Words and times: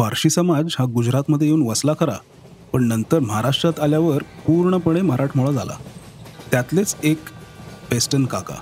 पारशी 0.00 0.30
समाज 0.30 0.76
हा 0.78 0.84
गुजरातमध्ये 0.84 1.46
येऊन 1.46 1.62
वसला 1.62 1.92
खरा 2.00 2.16
पण 2.72 2.84
नंतर 2.84 3.18
महाराष्ट्रात 3.18 3.80
आल्यावर 3.80 4.22
पूर्णपणे 4.22 5.00
मराठमोळा 5.00 5.50
झाला. 5.50 5.72
त्यातलेच 6.50 6.96
एक 7.02 7.18
पेस्टन 7.90 8.24
काका. 8.24 8.54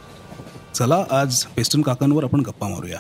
चला 0.75 1.05
आज 1.11 1.45
पेस्टन 1.45 1.83
काकांवर 1.83 2.25
आपण 2.25 2.41
गप्पा 2.41 2.69
मारूया. 2.69 2.99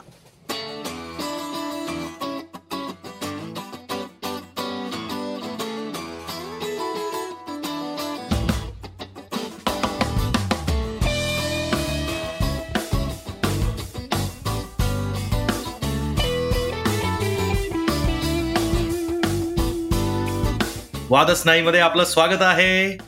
वादच 21.18 21.42
नाही 21.46 21.62
मध्ये 21.62 21.80
आपलं 21.80 22.04
स्वागत 22.04 22.42
आहे. 22.42 22.98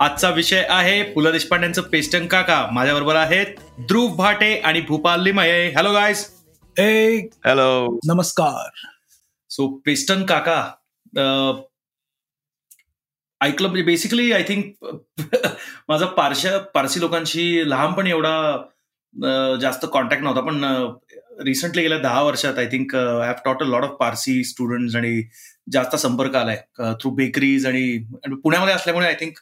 आजचा 0.00 0.28
विषय 0.30 0.62
आहे 0.70 1.02
पु 1.12 1.20
ल 1.20 1.30
देशपांड्यांचं 1.32 1.82
पेस्टन 1.92 2.26
काका. 2.26 2.56
माझ्या 2.72 2.94
बरोबर 2.94 3.16
आहेत 3.16 3.46
ध्रुव 3.88 4.14
भाटे 4.16 4.54
आणि 4.64 4.80
भूपाल 4.88 5.22
लिमये. 5.22 5.68
हॅलो 5.74 5.92
गायस 5.92 6.24
ए 6.76 7.18
हॅलो 7.46 7.98
नमस्कार. 8.08 8.70
सो 9.50 9.66
पेस्टन 9.86 10.24
काका 10.26 10.56
ऐकलं 13.40 13.68
म्हणजे 13.68 13.84
बेसिकली 13.84 14.30
आय 14.32 14.44
थिंक 14.48 14.84
माझा 15.88 16.06
पारशा 16.06 16.56
पारसी 16.74 17.00
लोकांशी 17.00 17.68
लहानपणी 17.70 18.10
एवढा 18.10 19.56
जास्त 19.60 19.86
कॉन्टॅक्ट 19.92 20.24
नव्हता 20.24 20.40
पण 20.46 20.64
रिसेंटली 21.45 21.81
गेल्या 21.81 21.97
दहा 21.97 22.21
वर्षात 22.21 22.57
I 22.57 22.65
think 22.65 22.95
I 22.95 23.27
have 23.27 23.33
taught 23.45 23.63
a 23.63 23.65
lot 23.65 23.83
of 23.83 23.95
Parsi 23.99 24.43
student 24.43 24.95
आणि 24.95 25.21
जास्त 25.71 25.95
संपर्क 25.95 26.35
आलाय 26.35 26.61
थ्रू 26.79 27.09
बेकरीज 27.09 27.65
आणि 27.65 27.97
आणि 28.25 28.35
पुण्यामध्ये 28.35 28.73
असल्यामुळे 28.73 29.07
आय 29.07 29.15
थिंक 29.19 29.37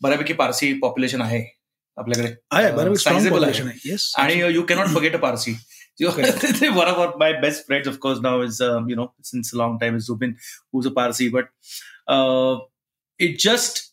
बऱ्यापैकी 0.00 0.32
पारसी 0.32 0.72
पॉप्युलेशन 0.72 1.22
आहे 1.22 1.44
आपल्याकडे 1.96 2.34
आहे 2.50 2.72
बरोबर 2.72 2.96
स्ट्रॉंग 2.96 3.20
Sizable 3.20 3.42
आहे. 3.42 3.52
population 3.52 3.68
आहे 3.68 3.90
येस 3.90 4.12
आणि 4.18 4.40
you 4.54 4.62
cannot 4.62 4.86
forget 4.86 5.14
a 5.14 5.18
Parsi 5.18 5.54
one 6.02 6.88
of 6.88 6.98
our, 6.98 7.14
my 7.18 7.38
best 7.40 7.66
friends, 7.66 7.86
of 7.86 8.00
course, 8.00 8.20
now 8.20 8.40
is 8.40 8.60
um, 8.60 8.88
you 8.88 8.96
know 8.96 9.12
since 9.22 9.52
a 9.52 9.56
long 9.58 9.78
time 9.78 9.96
is 9.96 10.06
Zubin, 10.06 10.36
who's 10.72 10.86
a 10.86 10.90
Parsi. 10.90 11.28
But 11.28 11.48
uh, 12.08 12.56
it 13.18 13.38
just, 13.38 13.92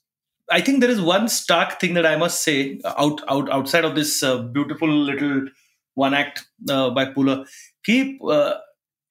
I 0.49 0.61
think 0.61 0.79
there 0.79 0.89
is 0.89 1.01
one 1.01 1.27
stark 1.27 1.73
thing 1.81 1.95
that 1.95 2.05
I 2.05 2.15
must 2.15 2.41
say 2.43 2.79
out 2.85 3.19
out 3.27 3.49
outside 3.49 3.83
of 3.83 3.95
this 3.95 4.23
uh, 4.23 4.37
beautiful 4.59 4.87
little 5.09 5.41
one 5.94 6.14
act 6.14 6.44
uh, 6.68 6.90
by 6.90 7.06
Pula. 7.06 7.44
Keep 7.84 8.20
uh, 8.24 8.54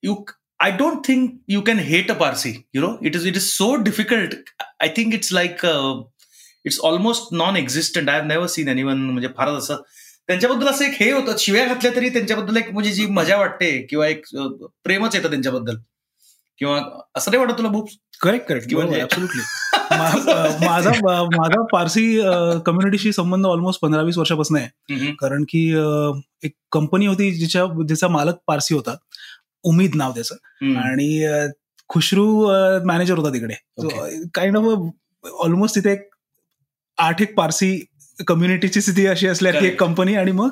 you. 0.03 0.25
I 0.59 0.69
don't 0.71 1.05
think 1.05 1.39
you 1.47 1.61
can 1.63 1.77
hate 1.79 2.09
a 2.09 2.15
Parsi. 2.15 2.65
You 2.73 2.81
know, 2.81 2.97
it 3.01 3.15
is 3.15 3.25
it 3.25 3.35
is 3.35 3.51
so 3.53 3.77
difficult. 3.77 4.33
I 4.79 4.88
think 4.89 5.13
it's 5.13 5.31
like 5.31 5.63
uh, 5.63 6.01
it's 6.65 6.77
almost 6.79 7.31
non-existent. 7.31 8.09
I 8.09 8.15
have 8.15 8.25
never 8.25 8.47
seen 8.47 8.67
anyone 8.67 9.01
म्हणजे 9.11 9.27
फारच 9.38 9.57
असं 9.63 9.81
त्यांच्याबद्दल 10.27 10.67
असं 10.67 10.85
एक 10.85 11.01
हे 11.01 11.11
होतं 11.11 11.38
शिव्या 11.39 11.65
घातल्या 11.65 11.91
तरी 11.95 12.09
त्यांच्याबद्दल 12.09 12.57
एक 12.57 12.71
म्हणजे 12.71 12.91
जी 12.91 13.05
मजा 13.05 13.38
वाटते 13.38 13.71
किंवा 13.89 14.07
एक 14.07 14.25
प्रेमच 14.83 15.16
येतं 15.16 15.29
त्यांच्याबद्दल 15.29 15.75
किंवा 16.57 16.79
असं 17.16 17.31
नाही 17.31 17.43
वाटत 17.43 17.57
तुला 17.57 17.69
बुक 17.69 17.89
करेक्ट 18.21 18.47
करेक्ट 18.47 18.69
किंवा 18.69 18.85
म्हणजे- 18.85 19.07
माझा 19.92 21.23
माझा 21.23 21.61
पारसी 21.61 22.22
कम्युनिटीशी 22.66 23.11
संबंध 23.11 23.45
ऑलमोस्ट 23.45 23.81
पंधरा 23.81 24.02
वीस 24.02 24.17
वर्षापासून 24.17 24.58
आहे. 24.58 25.11
कारण 25.11 25.44
की 25.44 25.70
एक 26.44 26.52
कंपनी 26.72 27.06
होती 27.06 27.31
जिच्या 27.31 27.66
जिचा 27.88 28.08
मालक 28.08 28.34
पारसी 28.47 28.75
होता. 28.75 28.95
उमीद 29.64 29.92
नाव 29.95 30.12
त्याचं. 30.12 30.36
आणि 30.80 31.28
खुशरू 31.88 32.47
मॅनेजर 32.86 33.17
होता 33.17 33.30
तिकडे. 33.30 33.53
काइंड 34.34 34.58
ऑफ 34.58 34.92
ऑलमोस्ट 35.39 35.75
तिथे 35.75 35.92
एक 35.92 36.09
आठ 36.97 37.22
एक 37.22 37.36
पारसी 37.38 37.86
कम्युनिटीची 38.27 38.81
स्थिती 38.81 39.05
अशी 39.08 39.27
असल्याची 39.27 39.57
एक 39.57 39.63
Correct. 39.63 39.85
कंपनी 39.85 40.16
आणि 40.16 40.31
मग 40.31 40.50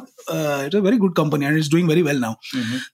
it's 0.66 0.76
a 0.76 0.80
very 0.80 0.98
good 0.98 1.14
company 1.14 1.46
आणि 1.46 1.58
इट्स 1.58 1.70
डुईंग 1.72 1.86
व्हेरी 1.86 2.02
वेल 2.02 2.20
नाव 2.20 2.34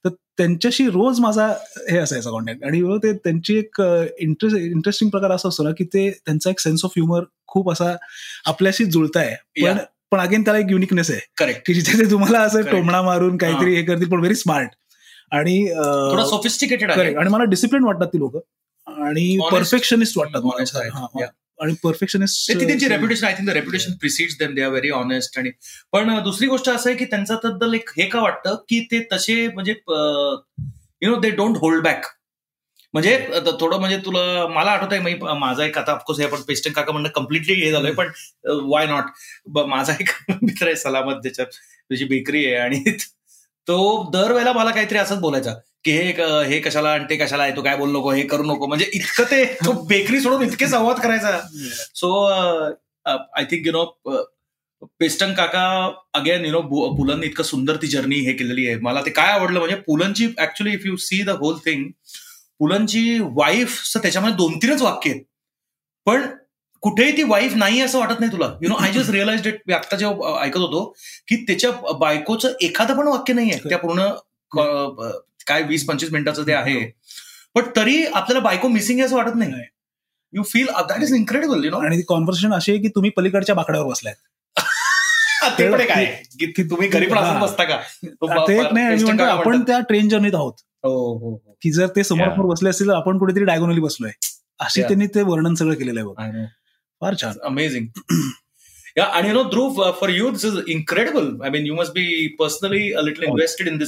तर 0.04 0.08
त्यांच्याशी 0.08 0.86
रोज 0.86 1.20
माझा 1.20 1.46
हे 1.90 1.98
असायचा 1.98 2.30
कॉन्टॅक्ट 2.30 2.64
आणि 2.64 2.98
ते 2.98 3.12
त्यांची 3.12 3.58
एक 3.58 3.80
इंटरेस्ट 4.18 4.56
इंटरेस्टिंग 4.56 5.10
प्रकार 5.10 5.30
असा 5.30 5.48
असतो 5.48 5.62
ना 5.62 5.70
की 5.70 5.84
ते 5.84 6.10
त्यांचा 6.10 6.50
एक 6.50 6.60
सेन्स 6.60 6.84
ऑफ 6.84 6.90
ह्युमर 6.96 7.22
खूप 7.46 7.70
असा 7.72 7.96
आपल्याशी 8.46 8.84
जुळताय. 8.84 9.36
पण. 9.62 9.78
पण 10.10 10.20
अगेन 10.20 10.42
त्याला 10.42 10.58
एक 10.58 10.66
युनिकनेस 10.70 11.10
आहे. 11.10 11.20
करेक्ट 11.38 11.62
की 11.66 11.74
जिथे 11.74 11.98
ते 11.98 12.10
तुम्हाला 12.10 12.40
असं. 12.40 12.62
टोमणा 12.62 13.02
मारून 13.02 13.36
काहीतरी 13.36 13.74
हे 13.74 13.82
करतील 13.82 14.08
पण 14.08 14.18
व्हेरी 14.18 14.34
स्मार्ट 14.34 14.70
आणि 15.32 15.66
सोफिस्टिकेटेड. 16.30 16.90
आणि 16.90 17.30
मला 17.30 17.44
डिसिप्लिन 17.44 17.84
वाटतात 17.84 18.06
ती 18.06 18.18
लोक. 18.18 18.36
आणि. 18.86 19.38
परफेक्शनिस्ट 19.52 20.18
वाटतात 20.18 20.42
मला. 20.42 21.26
आणि 21.60 21.74
परफेक्शनिस्ट 21.82 22.52
त्यांची 22.52 22.88
reputation 22.88 23.26
I 23.26 23.34
think 23.34 23.48
reputation 23.48 23.92
precedes 23.92 24.36
them 24.38 24.54
they 24.54 24.62
are 24.62 24.68
very 24.68 24.90
honest 24.90 25.38
आणि 25.38 25.50
पण 25.92 26.18
दुसरी 26.22 26.46
गोष्ट 26.46 26.68
असं 26.68 26.90
आहे 26.90 26.98
की 26.98 27.04
त्यांच्याबद्दल 27.04 27.74
एक 27.74 27.90
हे 27.96 28.08
का 28.08 28.20
वाटतं 28.20 28.54
की 28.68 28.80
ते 28.90 29.00
तसे 29.12 29.46
म्हणजे 29.48 29.74
you 31.02 31.10
know 31.10 31.20
they 31.20 31.30
don't 31.30 31.56
hold 31.56 31.82
back 31.82 32.06
म्हणजे 32.94 33.16
थोडं 33.60 33.78
म्हणजे 33.78 33.96
तुला 33.98 34.46
मला 34.46 34.70
आठवत 34.70 34.92
आहे 34.92 35.00
मी 35.02 35.14
माझा 35.38 35.64
एक 35.64 35.78
आता 35.78 35.92
ऑफकोर्स 35.92 36.20
हे 36.20 36.26
आपण 36.26 36.42
पेस्टन 36.42 36.72
काका 36.72 36.92
म्हणणं 36.92 37.08
कम्प्लिटली 37.08 37.54
हे 37.54 37.70
झालंय 37.72 37.92
पण 37.92 38.10
वाय 38.64 38.86
नॉट 38.86 39.58
माझा 39.66 39.92
एक 40.00 40.10
मित्र 40.42 40.66
आहे 40.66 40.76
सलामत 40.76 41.20
ज्याच्यात 41.22 41.46
त्याची 41.46 42.04
बेकरी 42.04 42.44
आहे 42.46 42.56
आणि 42.56 42.82
तो 43.66 44.10
दरवेळेला 44.12 44.52
मला 44.52 44.70
काहीतरी 44.70 44.98
असंच 44.98 45.18
बोलायचा. 45.18 45.54
की 45.86 45.92
हे 45.92 46.12
हे 46.48 46.60
कशाला 46.60 46.92
आणि 46.92 47.04
ते 47.10 47.16
कशाला 47.16 47.42
आहे? 47.42 47.56
तू 47.56 47.62
काय 47.62 47.76
बोलू 47.76 47.98
नको 47.98 48.10
हे 48.12 48.22
करू 48.28 48.42
नको. 48.44 48.66
म्हणजे 48.66 48.90
इतकं 48.94 49.24
ते 49.30 49.44
तो 49.64 49.72
बेकरी 49.88 50.20
सोडून 50.20 50.42
इतके 50.42 50.68
संवाद 50.68 51.00
करायचा. 51.00 51.40
So 51.94 52.24
I 53.06 53.44
think 53.50 53.66
you 53.66 53.72
know 53.72 53.84
Peston 55.00 55.32
काका 55.34 55.66
अगेन 56.14 56.44
यु 56.44 56.52
नो 56.52 56.60
पुलंनी 56.96 57.26
इतकं 57.26 57.42
सुंदर 57.44 57.76
ती 57.82 57.86
जर्नी 57.88 58.16
हे 58.26 58.32
केलेली 58.32 58.66
आहे. 58.66 58.78
मला 58.82 59.00
ते 59.06 59.10
काय 59.10 59.32
आवडलं 59.32 59.58
म्हणजे 59.58 59.76
पुलंची 59.86 60.26
actually 60.38 60.72
if 60.74 60.86
you 60.86 60.96
see 61.02 61.22
the 61.24 61.30
whole 61.42 61.56
thing 61.66 61.84
पुलंची 62.60 63.18
wife 63.36 63.80
त्याच्यामध्ये 63.94 64.36
दोन 64.36 64.56
तीनच 64.62 64.82
वाक्य 64.82 65.10
आहेत. 65.10 65.22
पण 66.06 66.26
कुठेही 66.82 67.16
ती 67.16 67.22
वाईफ 67.28 67.54
नाही 67.56 67.80
असं 67.80 67.98
वाटत 67.98 68.20
नाही 68.20 68.32
तुला. 68.32 68.46
You 68.62 68.68
know 68.68 68.74
I 68.84 68.92
just 68.92 69.10
realise 69.10 69.46
मी 69.66 69.74
आता 69.74 69.96
जेव्हा 69.96 70.40
ऐकत 70.42 70.56
होतो 70.56 70.84
की 71.28 71.36
त्याच्या 71.46 71.70
बायकोचं 72.00 72.52
एखादं 72.62 72.96
पण 72.98 73.08
वाक्य 73.08 73.34
नाही 73.34 73.50
आहे 73.50 73.68
त्या 73.68 73.78
पूर्ण 73.78 74.08
काय 75.46 75.62
वीस 75.62 75.86
पंचवीस 75.86 76.12
मिनिटाचं 76.12 76.42
ते 76.42 76.52
आहे. 76.52 76.80
पण 77.54 77.62
तरी 77.76 78.06
आपल्याला 78.06 78.40
बायको 78.40 78.68
मिसिंग 78.68 78.98
आहे 78.98 79.06
असं 79.06 79.16
वाटत 79.16 79.32
नाही. 79.34 79.52
You 80.32 80.42
feel 80.42 80.66
that 80.66 81.02
is 81.02 81.12
incredible 81.14 81.64
you 81.64 81.70
know 81.70 81.76
आणि 81.76 81.96
ती 81.96 82.02
कॉन्व्हर्सेशन 82.02 82.54
अशी 82.54 82.72
आहे 82.72 82.80
की 82.80 82.88
तुम्ही 82.88 83.10
पलीकडच्या 83.10 83.54
बाकड्यावर 83.54 83.86
बसलाय 83.86 84.14
ते 85.58 85.72
पण 85.72 85.80
एक 85.80 85.90
आहे. 85.90 86.06
की 86.06 86.46
की 86.46 86.62
तुम्ही 86.62 86.88
घरी 86.88 87.06
पण 87.06 87.18
असं 87.18 87.40
बसता 87.40 87.64
का? 87.64 87.76
तो 88.06 88.26
बा- 88.26 88.72
नाही 88.72 89.20
आपण. 89.20 89.62
त्या 89.62 89.80
ट्रेन 89.80 90.08
जर्नीत 90.08 90.34
आहोत. 90.34 90.52
हो, 90.84 91.18
हो, 91.18 91.42
हो. 91.46 91.56
की 91.62 91.72
जर 91.72 91.86
ते 91.86 92.04
समोर 92.04 92.28
बसले 92.28 92.68
असतील 92.68 92.88
तर 92.88 92.94
आपण 92.94 93.18
कुठेतरी 93.18 93.44
डायगोनली 93.44 93.80
बसलोय. 93.80 94.10
अशी 94.58 94.80
Yeah. 94.80 94.92
त्यांनी 94.92 95.06
ते 95.06 95.22
वर्णन 95.22 95.54
सगळं 95.54 95.74
केलेलं 95.74 96.00
आहे 96.00 96.08
बघ. 96.08 96.44
फार 97.00 97.14
छान. 97.14 97.32
Amazing. 97.48 97.86
Yeah, 98.98 99.08
and 99.16 99.26
you 99.26 99.34
know, 99.34 99.52
Dhruv, 99.52 99.74
uh, 99.76 99.92
for 99.92 100.08
you, 100.10 100.28
this 100.30 100.44
is 100.44 100.54
incredible. 100.76 101.26
I 101.44 101.50
mean, 101.50 101.66
you 101.66 101.74
must 101.74 101.94
be 101.94 102.36
personally 102.40 102.84
a 102.92 103.02
little 103.04 103.26
Oh. 103.26 103.32
invested 103.32 103.66
in 103.66 103.80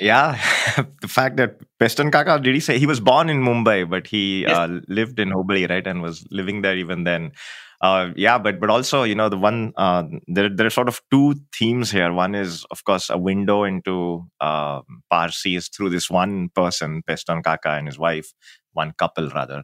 Yeah, 0.00 0.38
the 1.02 1.08
fact 1.08 1.36
that 1.36 1.60
Peston 1.78 2.10
Kaka 2.10 2.40
did 2.40 2.54
he 2.54 2.60
say 2.60 2.78
he 2.78 2.86
was 2.86 2.98
born 3.00 3.28
in 3.28 3.42
Mumbai, 3.42 3.88
but 3.88 4.06
he 4.08 4.42
Yes. 4.42 4.56
uh, 4.56 4.80
lived 4.88 5.20
in 5.20 5.30
Hubli, 5.30 5.68
right, 5.70 5.86
and 5.86 6.02
was 6.02 6.26
living 6.30 6.62
there 6.62 6.76
even 6.76 7.04
then. 7.04 7.32
Uh, 7.80 8.10
yeah, 8.16 8.38
but 8.38 8.58
but 8.60 8.70
also 8.70 9.02
you 9.04 9.14
know 9.14 9.28
the 9.28 9.36
one 9.36 9.72
uh, 9.76 10.02
there 10.26 10.48
there 10.48 10.66
are 10.66 10.70
sort 10.70 10.88
of 10.88 11.00
two 11.10 11.34
themes 11.56 11.90
here. 11.92 12.12
One 12.12 12.34
is 12.34 12.64
of 12.70 12.82
course 12.84 13.08
a 13.10 13.18
window 13.18 13.62
into 13.62 14.24
uh, 14.40 14.80
Parsis 15.10 15.68
through 15.68 15.90
this 15.90 16.10
one 16.10 16.48
person, 16.54 17.02
Peston 17.08 17.44
Kaka 17.44 17.70
and 17.70 17.86
his 17.86 17.98
wife, 17.98 18.32
one 18.72 18.92
couple 18.98 19.28
rather, 19.30 19.62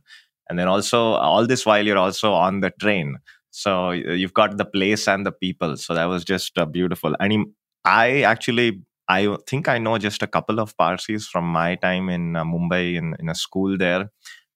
and 0.49 0.59
then 0.59 0.69
also 0.69 1.01
all 1.15 1.47
this 1.47 1.67
while 1.67 1.85
you're 1.85 1.99
also 1.99 2.33
on 2.33 2.61
the 2.61 2.71
train. 2.79 3.17
So 3.51 3.91
you've 3.91 4.35
got 4.35 4.59
the 4.59 4.65
place 4.65 5.09
and 5.09 5.27
the 5.27 5.33
people. 5.33 5.77
So 5.77 5.95
that 5.95 6.05
was 6.05 6.25
just 6.25 6.57
uh, 6.57 6.67
beautiful. 6.67 7.17
And 7.19 7.33
he- 7.33 7.45
I 7.85 8.23
actually 8.23 8.83
I 9.11 9.37
think 9.49 9.69
I 9.69 9.79
know 9.79 9.99
just 9.99 10.23
a 10.23 10.27
couple 10.27 10.61
of 10.61 10.77
Parsis 10.77 11.27
from 11.27 11.45
my 11.45 11.75
time 11.77 12.09
in 12.09 12.37
uh, 12.37 12.45
Mumbai 12.45 12.95
in, 12.97 13.15
in 13.19 13.29
a 13.29 13.35
school 13.35 13.77
there. 13.77 14.11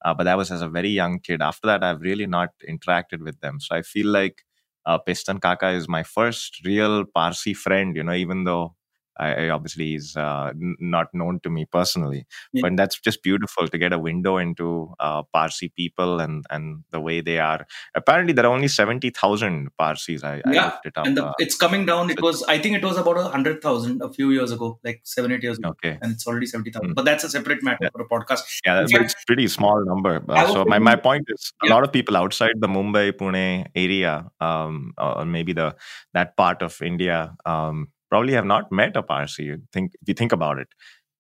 Uh, 0.05 0.15
but 0.15 0.25
that 0.25 0.37
was 0.37 0.51
as 0.53 0.63
a 0.63 0.69
very 0.69 0.91
young 0.91 1.19
kid. 1.21 1.43
After 1.43 1.67
that, 1.67 1.83
I've 1.83 2.01
really 2.03 2.27
not 2.27 2.51
interacted 2.69 3.21
with 3.21 3.41
them. 3.41 3.59
So 3.61 3.75
I 3.75 3.83
feel 3.83 4.07
like 4.09 4.43
uh, 4.87 4.99
Pistan 5.07 5.41
Kaka 5.41 5.71
is 5.71 5.89
my 5.89 6.03
first 6.03 6.61
real 6.65 7.05
Parsi 7.05 7.55
friend, 7.55 7.97
you 7.97 8.05
know, 8.05 8.13
even 8.13 8.45
though 8.45 8.77
I, 9.17 9.49
obviously 9.49 9.95
is 9.95 10.17
uh, 10.17 10.51
n- 10.55 10.77
not 10.81 11.09
known 11.15 11.41
to 11.45 11.51
me 11.51 11.67
personally, 11.67 12.27
Yeah. 12.53 12.63
but 12.63 12.77
that's 12.77 12.99
just 13.01 13.23
beautiful 13.23 13.69
to 13.69 13.79
get 13.79 13.93
a 13.93 13.99
window 13.99 14.39
into 14.39 14.93
uh, 15.01 15.23
Parsi 15.33 15.69
people 15.69 16.21
and 16.21 16.45
and 16.51 16.83
the 16.91 17.01
way 17.01 17.21
they 17.21 17.39
are. 17.39 17.67
Apparently, 17.95 18.33
there 18.33 18.47
are 18.47 18.53
only 18.53 18.69
seventy 18.69 19.11
thousand 19.11 19.71
Parsis. 19.79 20.25
I, 20.25 20.43
I 20.45 20.51
looked 20.51 20.87
it 20.87 20.97
up. 20.99 21.07
and 21.07 21.17
the, 21.17 21.27
uh, 21.27 21.33
it's 21.39 21.57
coming 21.57 21.87
down. 21.87 22.11
It 22.11 22.21
was, 22.21 22.43
I 22.45 22.59
think, 22.59 22.77
it 22.77 22.85
was 22.85 22.97
about 22.97 23.19
a 23.19 23.25
hundred 23.25 23.63
thousand 23.63 24.03
a 24.03 24.13
few 24.13 24.31
years 24.33 24.51
ago, 24.53 24.79
like 24.85 25.01
seven, 25.05 25.33
eight 25.33 25.43
years 25.43 25.59
ago, 25.59 25.71
okay, 25.71 25.99
and 26.03 26.13
it's 26.13 26.27
already 26.27 26.47
seventy 26.47 26.71
thousand. 26.71 26.91
Hmm. 26.91 26.95
But 26.95 27.05
that's 27.05 27.25
a 27.25 27.31
separate 27.31 27.63
matter 27.63 27.79
Yeah. 27.83 27.91
for 27.93 28.03
a 28.03 28.09
podcast. 28.09 28.43
yeah, 28.67 28.81
but 28.83 28.91
fact- 28.91 29.05
it's 29.05 29.25
pretty 29.25 29.49
small 29.49 29.85
number. 29.85 30.25
Uh, 30.29 30.47
so 30.53 30.65
my, 30.65 30.79
my 30.79 30.97
point 30.97 31.25
is, 31.29 31.53
a 31.63 31.69
lot 31.69 31.85
of 31.85 31.93
people 31.93 32.17
outside 32.17 32.53
the 32.59 32.69
Mumbai 32.69 33.13
Pune 33.13 33.67
area, 33.75 34.31
um, 34.41 34.93
or 34.99 35.25
maybe 35.25 35.53
the 35.53 35.75
that 36.15 36.37
part 36.37 36.63
of 36.63 36.81
India, 36.83 37.35
um, 37.47 37.89
probably 38.11 38.33
have 38.35 38.47
not 38.47 38.71
met 38.71 38.97
a 38.97 39.03
Parsi. 39.03 39.45
You 39.45 39.63
think 39.73 39.93
if 40.01 40.09
you 40.09 40.15
think 40.15 40.33
about 40.33 40.59
it, 40.59 40.69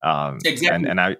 um, 0.03 0.39
Exactly. 0.45 0.75
and 0.75 0.87
and 0.87 1.01
I 1.01 1.17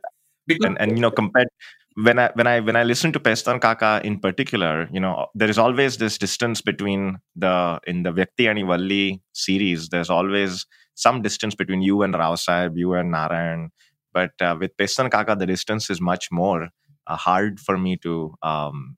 Because 0.47 0.67
and 0.67 0.81
and 0.81 0.97
you 0.97 1.01
know 1.01 1.11
compared 1.11 1.49
when 1.97 2.19
i 2.19 2.31
when 2.35 2.47
i 2.47 2.61
when 2.61 2.77
i 2.77 2.83
listen 2.83 3.13
to 3.13 3.21
pestan 3.21 3.61
kaka 3.61 4.01
in 4.05 4.19
particular 4.19 4.89
you 4.93 5.01
know 5.01 5.27
there 5.35 5.49
is 5.49 5.59
always 5.59 5.97
this 5.99 6.19
distance 6.19 6.61
between 6.61 7.19
the 7.37 7.81
in 7.87 8.03
the 8.03 8.13
vyakti 8.13 8.51
and 8.51 8.67
valli 8.69 9.23
series 9.33 9.89
there's 9.89 10.11
always 10.11 10.67
some 10.95 11.23
distance 11.23 11.55
between 11.55 11.83
you 11.83 12.03
and 12.03 12.15
rao 12.15 12.35
Sahib, 12.35 12.77
you 12.77 12.95
and 12.95 13.11
narayan 13.11 13.71
but 14.13 14.33
uh, 14.41 14.57
with 14.59 14.77
pestan 14.77 15.11
kaka 15.11 15.37
the 15.37 15.47
distance 15.47 15.89
is 15.89 16.01
much 16.01 16.31
more 16.31 16.69
uh, 17.07 17.17
hard 17.17 17.61
for 17.61 17.79
me 17.79 17.97
to 17.97 18.35
um, 18.43 18.97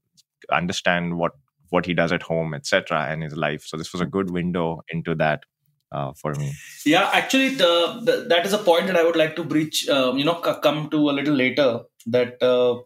understand 0.51 1.19
what 1.19 1.33
what 1.71 1.85
he 1.85 1.95
does 1.95 2.13
at 2.13 2.23
home 2.23 2.55
etc 2.55 3.07
and 3.11 3.23
his 3.23 3.37
life 3.37 3.63
so 3.67 3.77
this 3.77 3.93
was 3.93 4.01
a 4.01 4.07
good 4.07 4.31
window 4.31 4.81
into 4.89 5.15
that 5.15 5.45
uh, 5.93 6.13
for 6.13 6.35
me 6.35 6.53
Yeah, 6.85 7.11
actually, 7.13 7.51
the, 7.51 8.01
the 8.03 8.27
that 8.29 8.47
is 8.47 8.53
a 8.53 8.59
point 8.59 8.87
that 8.87 8.97
I 8.97 9.05
would 9.05 9.17
like 9.17 9.37
to 9.37 9.45
breach. 9.45 9.89
Um, 9.89 10.19
you 10.19 10.25
know, 10.25 10.35
come 10.35 10.91
to 10.91 11.11
a 11.11 11.15
little 11.19 11.35
later. 11.35 11.81
That 12.07 12.43
uh, 12.43 12.83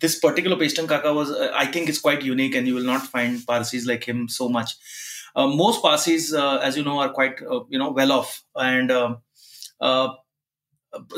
this 0.00 0.18
particular 0.18 0.56
Paston 0.56 0.88
Kaka 0.88 1.12
was, 1.14 1.30
uh, 1.30 1.52
I 1.54 1.66
think, 1.66 1.88
is 1.88 2.00
quite 2.00 2.22
unique, 2.22 2.54
and 2.54 2.66
you 2.66 2.74
will 2.74 2.84
not 2.84 3.02
find 3.02 3.44
Parsis 3.46 3.86
like 3.86 4.04
him 4.04 4.28
so 4.28 4.48
much. 4.48 4.74
Uh, 5.36 5.46
most 5.46 5.82
Parsis, 5.82 6.32
uh, 6.32 6.58
as 6.58 6.76
you 6.76 6.84
know, 6.84 6.98
are 6.98 7.10
quite 7.10 7.40
uh, 7.42 7.60
you 7.68 7.78
know 7.78 7.90
well 7.90 8.12
off, 8.12 8.42
and 8.56 8.90
um 8.90 9.18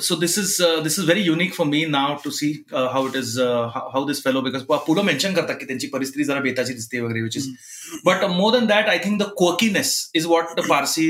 so 0.00 0.16
this 0.16 0.36
is 0.38 0.60
uh, 0.60 0.80
this 0.80 0.98
is 0.98 1.04
very 1.04 1.20
unique 1.20 1.54
for 1.54 1.66
me 1.66 1.84
now 1.86 2.16
to 2.16 2.30
see 2.30 2.64
uh, 2.72 2.88
how 2.88 3.06
it 3.06 3.14
is 3.14 3.38
uh, 3.38 3.68
how, 3.68 3.90
how 3.92 4.04
this 4.04 4.20
fellow 4.20 4.42
because 4.42 4.64
पुढं 4.86 5.04
mention 5.04 5.34
करतात 5.34 5.56
की 5.60 5.66
त्यांची 5.66 5.86
परिस्थिती 5.92 6.24
जरा 6.24 6.40
बेताची 6.40 6.74
दिसते 6.74 7.00
वगैरे 7.00 7.22
which 7.22 7.36
is 7.36 7.48
but 8.04 8.22
uh, 8.22 8.28
more 8.28 8.52
than 8.52 8.66
that 8.66 8.88
I 8.88 8.98
think 8.98 9.18
the 9.18 9.30
quirkiness 9.40 9.94
is 10.14 10.26
what 10.26 10.54
the 10.56 10.66
Parsi 10.68 11.08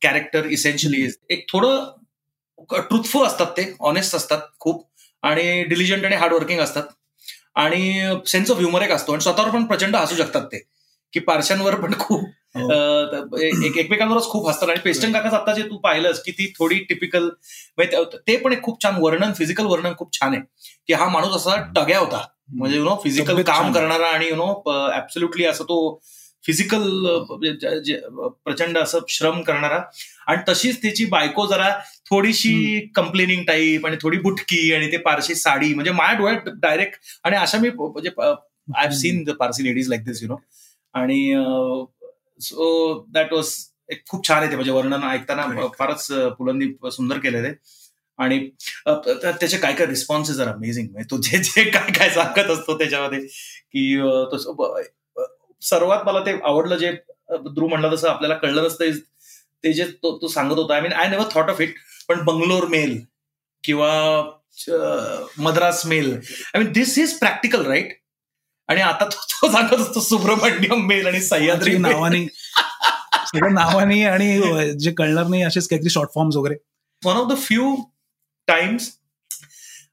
character 0.00 0.44
essentially 0.58 1.02
is 1.08 1.16
एक 1.30 1.46
थोडं 1.52 2.80
ट्रुथफुल 2.80 3.26
असतात 3.26 3.46
ते 3.56 3.72
ऑनेस्ट 3.80 4.14
असतात 4.16 4.40
खूप 4.60 4.84
आणि 5.22 5.62
डिलिजंट 5.64 6.04
आणि 6.04 6.16
हार्डवर्किंग 6.16 6.60
असतात 6.60 6.82
आणि 7.54 7.82
सेन्स 8.26 8.50
ऑफ 8.50 8.58
ह्युमर 8.58 8.82
एक 8.82 8.90
असतो 8.90 9.12
आणि 9.12 9.22
स्वतःवर 9.22 9.50
पण 9.50 9.64
प्रचंड 9.64 9.96
हसू 9.96 10.16
शकतात 10.16 10.46
ते 10.46 10.62
की 11.14 11.20
पारशांवर 11.20 11.74
पण 11.80 11.92
खूप 11.98 12.24
हो. 12.56 12.70
एकमेकांवरच 13.78 14.24
खूप 14.30 14.48
हसतात. 14.48 14.68
आणि 14.68 14.80
पेस्टन 14.84 15.12
काकाच 15.12 15.34
आता 15.34 15.52
जे 15.54 15.62
तू 15.62 15.76
पाहिलंस 15.84 16.22
की 16.22 16.32
ती 16.32 16.46
थोडी 16.58 16.78
टिपिकल 16.88 17.28
ते 17.78 18.36
पण 18.36 18.52
एक 18.52 18.62
खूप 18.62 18.82
छान 18.82 19.00
वर्णन 19.02 19.32
फिजिकल 19.38 19.66
वर्णन 19.66 19.92
खूप 19.98 20.12
छान 20.14 20.34
आहे. 20.34 20.42
की 20.86 20.92
हा 20.92 21.08
माणूस 21.08 21.36
असा 21.36 21.56
टग्या 21.76 21.98
होता. 21.98 22.24
म्हणजे 22.50 22.76
यु 22.76 22.84
नो 22.84 22.96
फिजिकल 23.04 23.42
काम. 23.42 23.72
करणारा 23.72 24.06
आणि 24.06 24.28
यु 24.28 24.36
नो 24.36 24.52
ऍब्सोल्युटली 24.94 25.44
असं 25.44 25.64
तो 25.64 25.78
फिजिकल 26.44 27.06
प्रचंड 28.44 28.78
असं 28.78 28.98
श्रम 29.08 29.40
करणारा. 29.42 29.80
आणि 30.26 30.42
तशीच 30.48 30.80
त्याची 30.82 31.04
बायको 31.06 31.46
जरा 31.46 31.68
थोडीशी 32.10 32.80
कंप्लेनिंग 32.96 33.44
टाईप 33.46 33.86
आणि 33.86 33.96
थोडी 34.02 34.18
बुटकी 34.18 34.72
आणि 34.74 34.90
ते 34.92 34.96
पारशी 35.06 35.34
साडी. 35.34 35.72
म्हणजे 35.74 35.92
माझ्या 35.92 36.18
डोळ्यात 36.18 36.48
डायरेक्ट 36.62 36.98
आणि 37.24 37.36
अशा 37.36 37.58
मी 37.58 37.70
म्हणजे 37.70 38.10
I 38.20 38.32
have 38.76 38.90
seen 38.96 39.22
the 39.24 39.30
Parsi 39.38 39.64
ladies 39.64 39.88
like 39.88 40.04
this 40.04 40.22
you 40.22 40.28
know 40.28 40.36
आणि 40.94 41.18
सो 42.40 42.66
दॅट 43.14 43.32
वॉज 43.32 43.52
एक 43.90 44.02
खूप 44.08 44.26
छान 44.28 44.38
आहे 44.38 44.50
ते 44.50 44.54
म्हणजे 44.56 44.72
वर्णन 44.72 45.02
ऐकताना. 45.04 45.46
फारच 45.78 46.10
अं, 46.12 46.28
पुलंनी 46.28 46.66
सुंदर 46.92 47.18
केले 47.18 47.42
ते 47.42 47.52
आणि 48.18 48.38
त्याचे 48.86 49.56
काय 49.56 49.72
काय 49.74 49.86
रिस्पॉन्सेस 49.86 50.38
आर 50.40 50.48
अमेझिंग 50.48 50.88
म्हणजे 50.90 51.08
तो 51.10 51.16
जे 51.22 51.38
जे 51.38 51.64
काय 51.70 51.90
काय 51.98 52.10
सांगत 52.10 52.50
असतो 52.50 52.78
त्याच्यामध्ये 52.78 53.20
की 53.20 53.96
तो 54.32 54.66
सर्वात 55.62 56.04
मला 56.06 56.20
ते 56.26 56.38
आवडलं 56.44 56.76
जे 56.76 56.92
ध्रुव 57.32 57.68
म्हणलं 57.68 57.94
तसं 57.94 58.08
आपल्याला 58.08 58.34
कळलं 58.36 58.64
नसतं 58.64 58.98
ते 59.64 59.72
जे 59.72 59.84
तो 60.02 60.16
तो 60.22 60.28
सांगत 60.28 60.56
होता. 60.58 60.74
I 60.74 60.80
mean 60.80 60.92
I 60.92 61.08
never 61.08 61.26
thought 61.32 61.50
of 61.50 61.60
it 61.60 61.74
पण 62.08 62.24
बंगलोर 62.24 62.66
मेल 62.68 62.98
किंवा 63.64 63.90
Madras 65.38 65.84
mail. 65.86 66.12
I 66.54 66.62
mean 66.62 66.72
this 66.72 66.98
is 66.98 67.18
practical 67.18 67.66
right 67.66 67.92
आणि 68.68 68.80
आता 68.80 69.04
तो 69.04 69.24
तो 69.32 69.52
सांगत 69.52 69.80
असतो 69.80 70.00
सुब्रमण्यम 70.00 70.86
मेल 70.86 71.06
आणि 71.06 71.20
सह्याद्री. 71.20 71.76
नावाने 71.76 72.26
सगळ्या 73.26 73.50
नावाने 73.50 74.02
आणि 74.04 74.40
जे 74.78 74.92
कळणार 74.92 75.26
नाही 75.26 75.42
असेच 75.42 75.68
काहीतरी 75.68 75.90
शॉर्ट 75.90 76.10
फॉर्म्स 76.14 76.36
वगैरे 76.36 76.54
the 77.28 77.36
few 77.36 77.68
times 78.48 78.84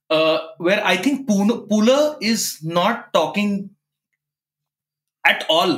uh, 0.09 0.37
where 0.59 0.81
I 0.85 0.95
think 0.97 1.27
Pune, 1.27 1.53
Pula 1.69 1.97
is 2.21 2.43
not 2.73 3.05
talking 3.13 3.53
at 5.23 5.45
all. 5.49 5.73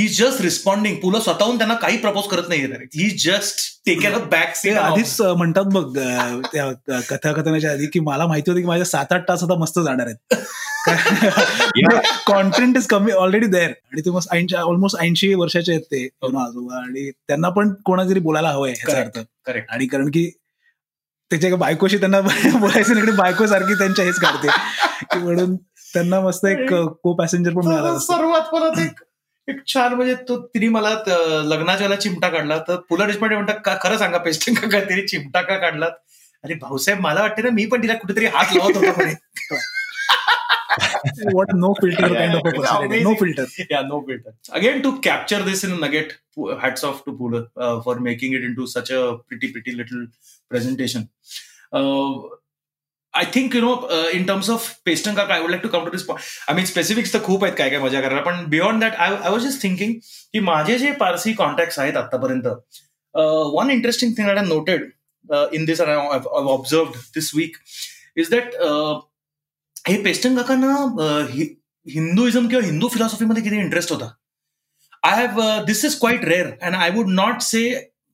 He's 0.00 0.16
just 0.18 0.40
responding. 0.40 0.96
Pula 1.02 1.20
स्वतःहून 1.20 1.56
त्यांना 1.56 1.74
काही 1.74 1.96
प्रपोज 1.96 2.28
करत 2.28 2.48
नाही 2.48 2.62
he 2.94 3.10
just 3.18 3.60
taken 3.86 4.12
a 4.12 4.18
back 4.18 4.54
ते 4.64 4.70
आधीच 4.70 5.20
म्हणतात 5.20 5.64
बघ 5.64 5.98
त्या 6.52 6.70
कथा 7.00 7.32
कथनाच्या 7.32 7.72
आधी 7.72 7.86
की 7.86 8.00
मला 8.00 8.26
माहिती 8.26 8.50
होती 8.50 8.62
की 8.62 8.66
माझ्या 8.66 8.86
सात 8.86 9.12
आठ 9.12 9.28
तास 9.28 9.42
आता 9.42 9.58
मस्त 9.58 9.78
जाणार 9.78 10.06
आहेत 10.06 10.34
कॉन्टेंट 12.26 12.76
इज 12.76 12.86
कमी 12.86 13.12
ऑलरेडी 13.12 13.46
देअर 13.46 13.70
आणि 13.70 14.00
ते 14.00 14.10
मस्त 14.10 14.34
ऐंशी 14.34 14.56
ऑलमोस्ट 14.56 14.96
ऐंशी 15.00 15.34
वर्षाचे 15.34 15.72
आहेत 15.72 15.82
ते 15.82 16.04
ना, 16.04 16.44
आजोबा. 16.44 16.76
आणि 16.76 17.10
त्यांना 17.10 17.48
पण 17.48 17.72
कोणातरी 17.84 18.20
बोलायला 18.20 18.50
हवंय 18.50 18.72
ह्याचा. 18.72 19.00
अर्थ. 19.00 19.18
करेक्ट 19.46 19.70
आणि 19.70 19.86
कारण 19.86 20.10
की 20.10 20.30
त्याच्या 21.30 21.48
एका 21.48 21.56
बायकोशी 21.56 21.98
त्यांना 21.98 22.20
बोलायचं 22.60 22.98
इकडे 22.98 23.12
बायको 23.12 23.46
सारखी 23.46 23.74
त्यांच्या 23.74 24.04
हेच 24.04 24.18
काढते. 24.18 24.48
की 25.12 25.18
म्हणून 25.18 25.56
त्यांना 25.94 26.20
मस्त 26.20 26.44
एक 26.44 26.72
को 27.02 27.12
पॅसेंजर 27.14 27.52
पण 27.52 27.66
मिळाला. 27.66 27.98
सर्वात 27.98 28.52
परत 28.52 28.78
एक 28.78 29.02
एक 29.48 29.56
छान 29.66 29.92
म्हणजे 29.94 30.14
तो 30.28 30.36
तिने 30.46 30.68
मला 30.68 30.90
लग्नाच्या 31.44 31.86
वेळेला 31.86 32.00
चिमटा 32.00 32.28
काढला. 32.28 32.58
तर 32.58 32.76
पुला 32.88 33.06
देशपांडे 33.06 33.34
म्हणतात 33.34 33.58
का 33.64 33.76
खरं 33.82 33.98
सांगा 33.98 34.18
पेस्टिंग 34.18 34.56
का 34.68 34.80
तिने 34.80 35.06
चिमटा 35.06 35.42
का 35.42 35.56
काढला 35.58 35.86
अरे 36.44 36.54
भाऊसाहेब 36.54 37.00
मला 37.00 37.20
वाटते 37.20 37.42
ना 37.42 37.50
मी 37.50 37.64
पण 37.66 37.82
तिला 37.82 37.94
कुठेतरी 37.94 38.26
हात 38.26 38.56
लावत 38.56 38.76
होतो 38.76 38.92
म्हणे. 38.96 39.14
what 41.37 41.53
no 41.55 41.73
filter 41.81 42.07
Yeah, 42.07 42.19
kind 42.19 42.33
of 42.35 42.41
a 42.45 42.49
yeah, 42.49 42.51
personality. 42.51 42.85
amazing. 42.85 43.03
No 43.03 43.15
filter. 43.15 43.47
yeah, 43.69 43.81
no 43.83 44.01
filter. 44.05 44.33
Again, 44.51 44.81
to 44.83 44.99
capture 44.99 45.41
this 45.43 45.63
in 45.63 45.71
a 45.71 45.77
nugget, 45.77 46.17
hats 46.61 46.83
off 46.83 47.03
to 47.05 47.11
Pula 47.13 47.47
uh, 47.57 47.81
for 47.81 47.99
making 47.99 48.33
it 48.33 48.43
into 48.43 48.67
such 48.67 48.91
a 48.91 49.17
pretty, 49.27 49.51
pretty 49.51 49.73
little 49.73 50.07
presentation. 50.49 51.09
Uh, 51.71 52.19
I 53.13 53.25
think, 53.25 53.53
you 53.55 53.61
know, 53.61 53.75
uh, 53.85 54.09
in 54.13 54.25
terms 54.27 54.49
of 54.49 54.79
Paston 54.85 55.15
Kaka, 55.15 55.33
I 55.33 55.39
would 55.41 55.51
like 55.51 55.63
to 55.63 55.69
come 55.69 55.83
to 55.85 55.91
this 55.91 56.03
point. 56.03 56.21
I 56.47 56.53
mean, 56.53 56.65
specifics 56.65 57.11
तर 57.13 57.19
खूप 57.25 57.43
आहेत 57.43 57.55
काय 57.57 57.69
काय 57.69 57.79
मजा 57.79 58.01
करायला 58.01 58.21
पण 58.21 58.45
beyond 58.49 58.81
that 58.83 58.95
I 58.95 59.15
I 59.15 59.29
was 59.29 59.45
just 59.47 59.61
thinking 59.63 59.93
की 60.33 60.39
माझे 60.49 60.77
जे 60.79 60.91
पारसी 60.99 61.33
कॉन्टॅक्ट 61.33 61.79
आहेत 61.79 61.97
आतापर्यंत 61.97 62.47
one 63.55 63.69
interesting 63.71 64.13
thing 64.17 64.29
I 64.29 64.45
noted 64.47 64.89
in 65.53 65.65
this 65.65 65.81
observe 65.81 66.91
this 67.15 67.31
week 67.35 67.57
is 68.15 68.29
that 68.29 68.55
हे 69.84 69.96
पेस्टन 70.02 70.36
काकांना 70.36 70.74
हिंदुइझम 71.86 72.46
किंवा 72.48 72.64
हिंदू 72.64 72.88
फिलॉसॉफीमध्ये 72.88 73.42
किती 73.42 73.56
इंटरेस्ट 73.56 73.90
होता? 73.92 74.08
I 75.02 75.26
have 75.26 75.64
this 75.64 75.84
is 75.84 75.98
quite 76.00 76.24
rare 76.24 76.46
and 76.62 76.74
I 76.74 76.90
would 76.90 77.08
not 77.08 77.40
say 77.42 77.62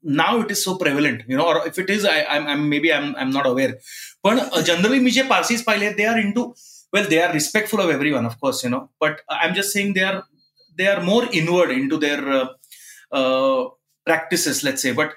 now 0.05 0.41
it 0.41 0.51
is 0.51 0.57
so 0.59 0.75
prevalent 0.75 1.23
you 1.29 1.37
know 1.37 1.43
और 1.43 1.67
if 1.67 1.79
it 1.79 1.91
is 1.91 2.07
I 2.07 2.23
I 2.23 2.55
may 2.55 2.79
be 2.81 2.91
I 2.91 2.99
am 2.99 3.31
not 3.35 3.47
aware 3.47 3.73
पण 4.25 4.41
generally 4.67 5.01
मी 5.01 5.11
जे 5.11 5.23
पार्सीज 5.31 5.63
पाहिले 5.65 5.91
they 5.93 6.05
are 6.05 6.19
into 6.33 6.43
well 6.95 7.07
they 7.09 7.21
are 7.23 7.33
respectful 7.35 7.81
of 7.81 7.91
every 7.91 8.11
one 8.13 8.27
of course 8.27 8.65
you 8.65 8.71
know 8.71 8.79
but 9.03 9.21
I 9.31 9.47
am 9.47 9.55
just 9.55 9.73
saying 9.73 9.95
they 9.95 10.01
are 10.05 10.21
they 10.79 10.87
are 10.87 11.01
more 11.03 11.29
inward 11.35 11.71
into 11.89 11.97
their 12.07 12.21
practices 13.13 14.65
let 14.65 14.79
say 14.79 14.93
but 14.93 15.15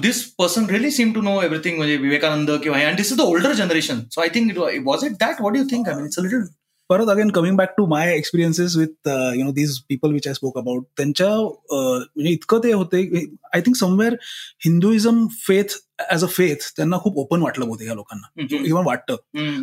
this 0.00 0.22
person 0.38 0.66
really 0.66 0.90
seem 0.90 1.12
to 1.12 1.20
know 1.22 1.40
everything 1.42 1.76
म्हणजे 1.76 1.96
विवेकानंद 1.96 2.50
किंवा 2.62 2.78
and 2.78 2.96
this 2.96 3.12
is 3.12 3.18
the 3.18 3.22
older 3.22 3.52
generation 3.54 4.00
so 4.10 4.20
I 4.20 4.28
think 4.34 4.58
was 4.84 5.04
it 5.04 5.12
that 5.20 5.40
what 5.40 5.56
you 5.56 5.64
think 5.70 5.88
I 5.88 5.94
mean 5.94 6.04
it's 6.04 6.18
little 6.18 6.44
परत 6.90 7.08
again 7.08 7.28
coming 7.30 7.56
back 7.56 7.74
to 7.76 7.84
my 7.86 8.12
experiences 8.14 8.76
with 8.76 9.08
you 9.08 9.44
know 9.44 9.52
these 9.52 9.78
people 9.88 10.12
which 10.12 10.26
I 10.28 10.34
spoke 10.34 10.56
about 10.58 10.84
त्यांच्या 10.96 11.28
uh, 11.28 11.98
म्हणजे 12.16 12.30
इतकं 12.30 12.58
ते 12.64 12.72
होते 12.72 13.02
I 13.54 13.60
think 13.60 13.76
somewhere 13.76 14.14
Hinduism 14.64 15.26
faith 15.46 15.76
as 16.08 16.24
a 16.24 16.26
faith 16.28 16.66
त्यांना 16.76 16.96
खूप 16.96 17.18
open 17.18 17.42
वाटलं 17.42 17.66
होतं 17.66 17.84
या 17.84 17.94
लोकांना 17.94 18.56
इव्हन 18.56 18.84
वाटतं 18.86 19.16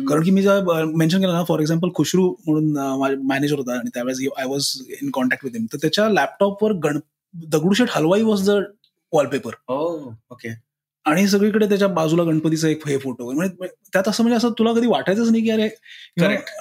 कारण 0.04 0.22
की 0.22 0.30
मी 0.30 0.42
जर 0.42 0.84
मेन्शन 0.86 1.20
केलं 1.20 1.32
ना 1.32 1.44
फॉर 1.44 1.60
एक्झाम्पल 1.60 1.90
खुशरू 1.94 2.28
म्हणून 2.46 3.22
मॅनेजर 3.26 3.58
होता 3.58 3.78
आणि 3.78 3.90
त्यावेळेस 3.94 4.20
I 4.38 4.46
was 4.46 4.72
in 5.02 5.10
contact 5.10 5.44
with 5.44 5.56
him 5.56 5.66
तर 5.72 5.78
त्याच्या 5.78 6.08
लॅपटॉपवर 6.08 6.72
गण 6.84 6.98
Dagdusheth 7.34 7.88
Halwai 7.90 8.22
was 8.22 8.48
the 8.50 8.60
wallpaper 9.13 9.53
okay 10.31 10.49
आणि 11.05 11.27
सगळीकडे 11.27 11.67
त्याच्या 11.69 11.87
बाजूला 11.87 12.23
गणपतीचा 12.23 12.67
एक 12.67 12.87
हे 12.87 12.97
फोटो 12.97 13.31
म्हणजे 13.31 13.67
त्यात 13.93 14.07
असं 14.07 14.23
म्हणजे 14.23 14.37
असं 14.37 14.51
तुला 14.59 14.73
कधी 14.73 14.87
वाटायचंच 14.87 15.29
नाही 15.29 15.43
की 15.43 15.49
अरे. 15.51 15.67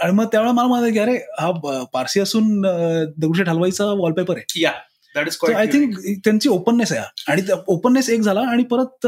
आणि 0.02 0.12
मग 0.12 0.24
त्यावेळेला 0.32 0.52
मला 0.52 0.68
म्हणाले 0.68 0.92
की 0.92 0.98
अरे 0.98 1.16
हा 1.40 1.50
पारसी 1.92 2.20
असून 2.20 2.60
दगडूशेठ 2.62 3.48
हलवाईचा 3.48 3.84
वॉलपेपर 3.84 4.36
आहे 4.36 4.60
या 4.60 4.72
दॅट 5.14 5.26
इज 5.26 5.36
आय 5.54 5.66
थिंक 5.66 5.98
त्यांची 6.24 6.48
ओपननेस 6.48 6.92
आहे. 6.92 7.02
आणि 7.28 7.42
ओपननेस 7.66 8.10
एक 8.10 8.20
झाला 8.20 8.40
आणि 8.50 8.62
परत 8.72 9.06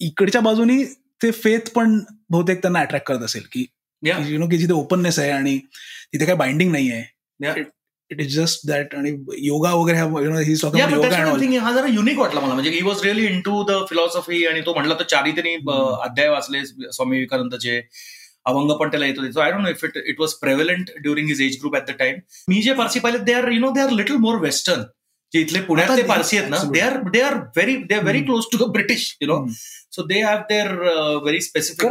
इकडच्या 0.00 0.40
बाजूनी 0.40 0.82
ते 1.22 1.30
फेथ 1.32 1.70
पण 1.74 1.98
बहुतेक 2.30 2.62
त्यांना 2.62 2.80
अट्रॅक्ट 2.80 3.06
करत 3.08 3.22
असेल 3.24 3.42
की. 3.52 3.64
यु 4.28 4.38
नो 4.38 4.48
की 4.48 4.58
जिथे 4.58 4.72
ओपननेस 4.72 5.18
आहे 5.18 5.30
आणि 5.30 5.58
तिथे 6.12 6.24
काही 6.24 6.38
बाइंडिंग 6.38 6.72
नाही 6.72 6.90
आहे. 6.92 7.04
इट 8.10 8.20
इज 8.20 8.40
जस्ट 8.40 8.66
दॅट 8.68 8.94
आणि 8.94 9.10
योगा 9.38 9.72
वगैरे 9.74 9.98
ही 10.44 10.54
जरा 10.54 11.86
युनिक 11.88 12.18
वाटला 12.18 12.40
मला. 12.40 12.54
म्हणजे 12.54 12.70
he 12.70 12.82
was 12.82 13.02
really 13.02 13.26
into 13.40 13.62
the 13.62 13.84
philosophy 13.90 14.46
आणि 14.46 14.60
तो 14.60 14.74
म्हणला 14.74 14.94
तर 14.94 15.04
त्यांनी 15.04 15.54
अ, 15.54 15.94
अध्याय 16.04 16.28
वाचले 16.28 16.64
स्वामी 16.66 17.16
विवेकानंदचे. 17.16 17.80
अभंग 18.46 18.70
पण 18.70 18.90
त्याला 18.90 19.06
येत 19.06 19.32
so 19.34 19.40
I 19.40 19.50
don't 19.50 19.62
know 19.62 19.68
if 19.68 19.84
it 19.84 19.96
it 20.06 20.20
was 20.20 20.32
prevalent 20.32 20.90
during 21.02 21.28
his 21.28 21.40
age 21.42 21.56
group 21.60 21.76
at 21.76 21.82
the 21.82 21.90
time 21.98 22.16
मी 22.48 22.62
जे 22.62 22.72
पारसी 22.72 23.00
पाहिले 23.00 23.18
they 23.24 23.32
are 23.32 23.50
you 23.52 23.60
know 23.60 23.70
they 23.70 23.80
are 23.80 23.90
little 23.90 24.16
more 24.16 24.40
western 24.40 24.82
जे 25.32 25.40
इथले 25.40 25.60
पुण्यातले 25.60 26.02
पारसी 26.02 26.36
आहेत 26.36 26.50
ना 26.50 26.56
they 26.56 26.80
are 26.80 26.96
they 27.12 27.20
are 27.20 27.34
very 27.34 27.76
they 27.76 27.94
are 27.94 28.02
very. 28.02 28.20
Close 28.20 28.44
to 28.52 28.58
the 28.58 28.70
British 28.70 29.16
you 29.22 29.28
know 29.28 29.46
so 29.92 30.02
they 30.02 30.20
have 30.20 30.38
their 30.38 30.72
very 31.22 31.40
specific 31.40 31.86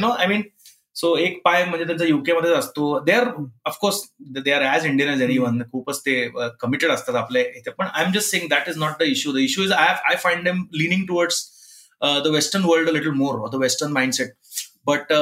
no 0.00 0.08
I 0.08 0.26
mean 0.26 0.42
so 1.00 1.16
एक 1.16 1.40
पाय 1.44 1.64
म्हणजे 1.64 1.84
त्यांचा 1.86 2.04
UK 2.04 2.32
मध्ये 2.32 2.52
असतो. 2.54 2.98
They 3.04 3.12
are 3.12 3.26
of course 3.66 4.00
they 4.44 4.52
are 4.52 4.62
as 4.66 4.86
Indian 4.86 5.10
as 5.10 5.22
anyone 5.38 5.62
खूपच 5.72 6.00
ते 6.06 6.14
committed 6.60 6.90
असतात 6.90 7.14
आपल्या 7.16 7.42
इथे. 7.58 7.70
पण 7.70 7.86
I 7.86 8.04
am 8.04 8.12
just 8.12 8.30
saying 8.30 8.48
that 8.50 8.68
is 8.68 8.78
not 8.78 8.98
the 9.00 9.06
issue 9.08 9.32
the 9.32 9.38
issue 9.40 9.64
is 9.64 9.72
I 9.72 9.94
I 10.10 10.16
find 10.22 10.44
them 10.44 10.62
leaning 10.74 11.06
towards 11.08 11.44
the 12.24 12.32
western 12.34 12.64
world 12.64 12.88
a 12.88 12.92
little 12.92 13.10
more 13.16 13.48
the 13.50 13.60
western 13.62 13.92
mindset 13.92 14.32
but 14.86 15.12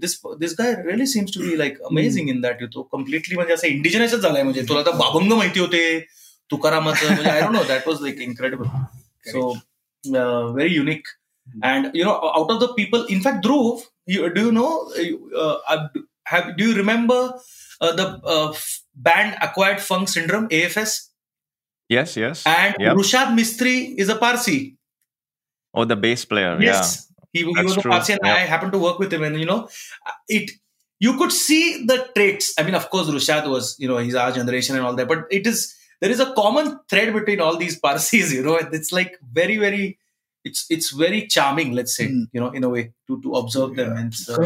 this 0.00 0.18
this 0.40 0.54
guy 0.60 0.74
really 0.86 1.06
seems 1.06 1.34
to 1.34 1.42
be 1.42 1.58
like 1.58 1.80
amazing 1.90 2.28
in 2.28 2.40
that 2.40 2.62
तो 2.74 2.82
completely 2.92 3.36
म्हणजे 3.36 3.54
असं 3.54 3.66
इंडिजिनसच 3.66 4.20
झालाय 4.20 4.42
म्हणजे. 4.42 4.62
तुला 4.68 4.82
तर 4.86 4.96
बाभंग 4.98 5.32
माहिती 5.32 5.60
होते. 5.60 5.98
तुकारामाचं 6.50 7.06
म्हणजे 7.06 7.30
I 7.30 7.40
don't 7.40 7.52
know 7.52 7.62
that 7.68 7.88
was 7.88 8.00
like 8.02 8.20
incredible 8.20 8.64
so 9.32 9.48
very 10.04 10.74
unique 10.74 11.08
and 11.68 11.96
you 11.98 12.04
know 12.06 12.12
out 12.38 12.50
of 12.52 12.58
the 12.58 12.66
people 12.74 13.00
in 13.14 13.22
fact 13.22 13.38
dhruv 13.44 13.80
you, 14.06 14.32
do 14.34 14.46
you 14.46 14.52
know 14.52 14.90
uh, 15.36 15.56
uh, 15.68 15.88
have 16.26 16.56
do 16.56 16.68
you 16.70 16.74
remember 16.76 17.32
uh, 17.80 17.92
the 17.94 18.20
uh, 18.24 18.50
f- 18.50 18.80
band 18.94 19.36
acquired 19.40 19.80
funk 19.80 20.08
syndrome 20.08 20.48
afs 20.48 21.08
Yes, 21.88 22.16
yes. 22.16 22.42
and 22.46 22.74
Yep. 22.80 22.96
rushad 22.96 23.34
mistri 23.38 23.94
is 23.98 24.08
a 24.08 24.16
parsi 24.16 24.76
Oh, 25.74 25.84
the 25.84 25.96
bass 25.96 26.24
player. 26.24 26.58
yes 26.60 27.08
he, 27.32 27.40
he 27.40 27.44
was 27.64 27.76
a 27.78 27.82
parsi 27.82 28.12
and 28.12 28.20
Yeah. 28.24 28.34
i 28.34 28.40
happened 28.40 28.72
to 28.72 28.78
work 28.78 28.98
with 28.98 29.12
him 29.12 29.22
and 29.22 29.38
you 29.40 29.46
know 29.46 29.68
it 30.28 30.50
you 31.00 31.16
could 31.18 31.32
see 31.32 31.84
the 31.86 31.98
traits 32.14 32.52
i 32.58 32.62
mean 32.62 32.74
of 32.74 32.88
course 32.90 33.08
rushad 33.08 33.48
was 33.48 33.76
you 33.78 33.88
know 33.88 33.98
he's 33.98 34.14
our 34.14 34.32
generation 34.32 34.76
and 34.76 34.84
all 34.84 34.94
that 34.94 35.08
but 35.08 35.24
it 35.30 35.46
is 35.46 35.74
there 36.00 36.10
is 36.10 36.20
a 36.20 36.32
common 36.34 36.78
thread 36.90 37.12
between 37.14 37.40
all 37.40 37.56
these 37.56 37.78
parsis 37.78 38.32
you 38.36 38.42
know 38.42 38.56
it's 38.56 38.92
like 38.92 39.18
very 39.40 39.56
very 39.56 39.98
it's 40.44 40.66
it's 40.70 40.90
very 40.90 41.26
charming 41.26 41.72
let's 41.72 41.96
say 41.96 42.08
mm. 42.08 42.24
you 42.32 42.40
know 42.40 42.50
in 42.50 42.64
a 42.64 42.68
way 42.68 42.92
to 43.06 43.20
to 43.22 43.34
observe 43.34 43.76
yeah. 43.76 43.84
them 43.84 43.96
and 43.96 44.14
so 44.14 44.36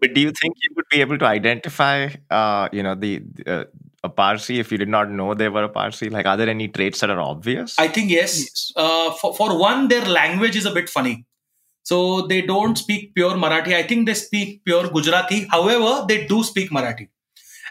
but 0.00 0.14
do 0.14 0.20
you 0.20 0.30
think 0.30 0.54
you 0.62 0.70
would 0.76 0.84
be 0.90 1.00
able 1.00 1.18
to 1.18 1.24
identify 1.24 2.08
uh 2.30 2.68
you 2.72 2.82
know 2.82 2.94
the, 2.94 3.22
uh, 3.46 3.64
a 4.06 4.08
parsi 4.08 4.58
if 4.58 4.72
you 4.72 4.78
did 4.78 4.88
not 4.88 5.10
know 5.10 5.34
they 5.34 5.48
were 5.48 5.64
a 5.64 5.68
parsi? 5.68 6.08
Like 6.08 6.26
are 6.26 6.36
there 6.36 6.48
any 6.48 6.68
traits 6.68 7.00
that 7.00 7.10
are 7.10 7.20
obvious? 7.20 7.78
I 7.78 7.88
think 7.88 8.10
yes, 8.10 8.38
yes. 8.40 8.72
Uh, 8.76 9.10
for, 9.12 9.34
for 9.34 9.58
one 9.58 9.88
their 9.88 10.04
language 10.04 10.56
is 10.56 10.66
a 10.66 10.74
bit 10.78 10.88
funny. 10.88 11.26
So 11.82 12.26
they 12.26 12.42
don't 12.42 12.76
speak 12.76 13.14
pure 13.14 13.34
marathi. 13.34 13.74
I 13.74 13.82
think 13.82 14.06
they 14.06 14.14
speak 14.14 14.64
pure 14.64 14.88
gujarati. 14.88 15.46
However 15.50 16.04
they 16.08 16.26
do 16.26 16.42
speak 16.42 16.70
marathi. 16.70 17.08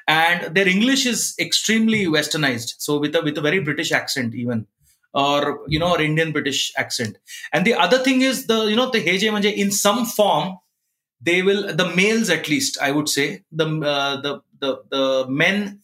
And 0.07 0.55
their 0.55 0.67
english 0.67 1.05
is 1.07 1.33
extremely 1.39 2.05
westernized. 2.05 2.75
So 2.77 2.99
with 2.99 3.15
a 3.15 3.21
with 3.21 3.37
a 3.37 3.41
very 3.41 3.59
british 3.59 3.91
accent 3.91 4.35
even 4.35 4.67
or 5.15 5.61
you 5.67 5.79
know, 5.79 5.93
or 5.93 6.01
Indian 6.01 6.31
British 6.31 6.71
accent. 6.77 7.17
And 7.53 7.65
the 7.65 7.73
other 7.73 7.99
thing 7.99 8.21
is 8.21 8.47
the 8.47 8.65
you 8.65 8.75
know 8.75 8.91
the 8.91 9.01
heje 9.01 9.31
manje 9.31 9.51
in 9.53 9.71
some 9.71 10.05
form 10.05 10.57
they 11.21 11.41
will 11.41 11.75
the 11.75 11.87
males 11.95 12.29
at 12.29 12.47
least 12.47 12.77
I 12.81 12.91
would 12.91 13.09
say 13.09 13.43
the 13.51 13.65
uh, 13.65 14.21
the 14.21 14.41
the 14.59 14.83
the 14.91 15.25
men 15.29 15.79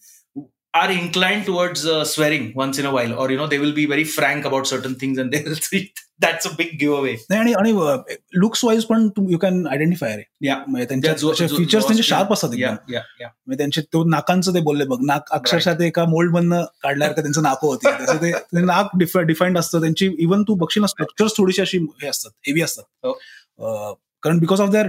are 0.74 0.90
inclined 0.90 1.44
towards 1.44 1.86
uh, 1.86 2.04
swearing 2.04 2.52
once 2.54 2.78
in 2.78 2.86
a 2.86 2.92
while 2.92 3.14
or 3.14 3.30
you 3.30 3.36
know 3.36 3.46
they 3.46 3.58
will 3.58 3.74
be 3.74 3.86
very 3.86 4.04
frank 4.04 4.44
about 4.44 4.66
certain 4.66 4.94
things 4.94 5.18
and 5.18 5.32
they 5.72 5.92
see 6.22 6.32
that's 6.32 6.52
a 6.52 6.56
big 6.56 6.70
giveaway. 6.82 7.16
नाही 7.30 7.40
आणि 7.40 7.52
आणि 7.52 7.72
looks 8.34 8.64
wise 8.64 8.84
पण 8.84 9.08
you 9.30 9.38
can 9.38 9.66
identify 9.66 10.16
रे. 10.16 10.22
म्हणजे 10.68 10.86
त्या 11.00 11.12
जो- 11.12 11.32
त्यांचे 11.38 11.54
जो- 11.54 11.58
फीचर्स 11.58 11.84
त्यांचे 11.86 12.02
शार्प 12.02 12.32
असतात 12.32 12.50
म्हणजे 13.46 13.56
त्यांचे 13.56 13.80
तो 13.80 14.04
नाकांचं 14.04 14.54
ते 14.54 14.60
बोलले 14.60 14.84
बघ 14.84 14.98
नाक 15.00 15.24
अक्षरशः 15.30 15.74
ते 15.74 15.86
एका 15.86 16.04
मोल्ड 16.04 16.32
मधनं 16.32 16.64
काढल्यासारखं 16.82 17.22
त्यांचं 17.22 17.42
नाकं 17.42 17.66
होती 17.66 17.90
ते 17.92 18.60
नाक 18.60 18.96
डिफाईंड 19.24 19.58
असतं. 19.58 19.80
त्यांची 19.80 20.10
इव्हन 20.18 20.42
तू 20.42 20.54
बघशील 20.54 20.80
ना 20.80 20.86
स्ट्रक्चर्स 20.86 21.32
थोडीशी 21.36 21.62
अशी 21.62 21.78
हे 21.78 22.08
असतात 22.08 22.30
हेवी 22.46 22.60
असतात. 22.60 22.84
हो. 23.02 23.12
अं, 23.58 23.94
कारण 24.22 24.38
बिकॉज 24.38 24.60
ऑफ 24.60 24.68
देअर 24.68 24.86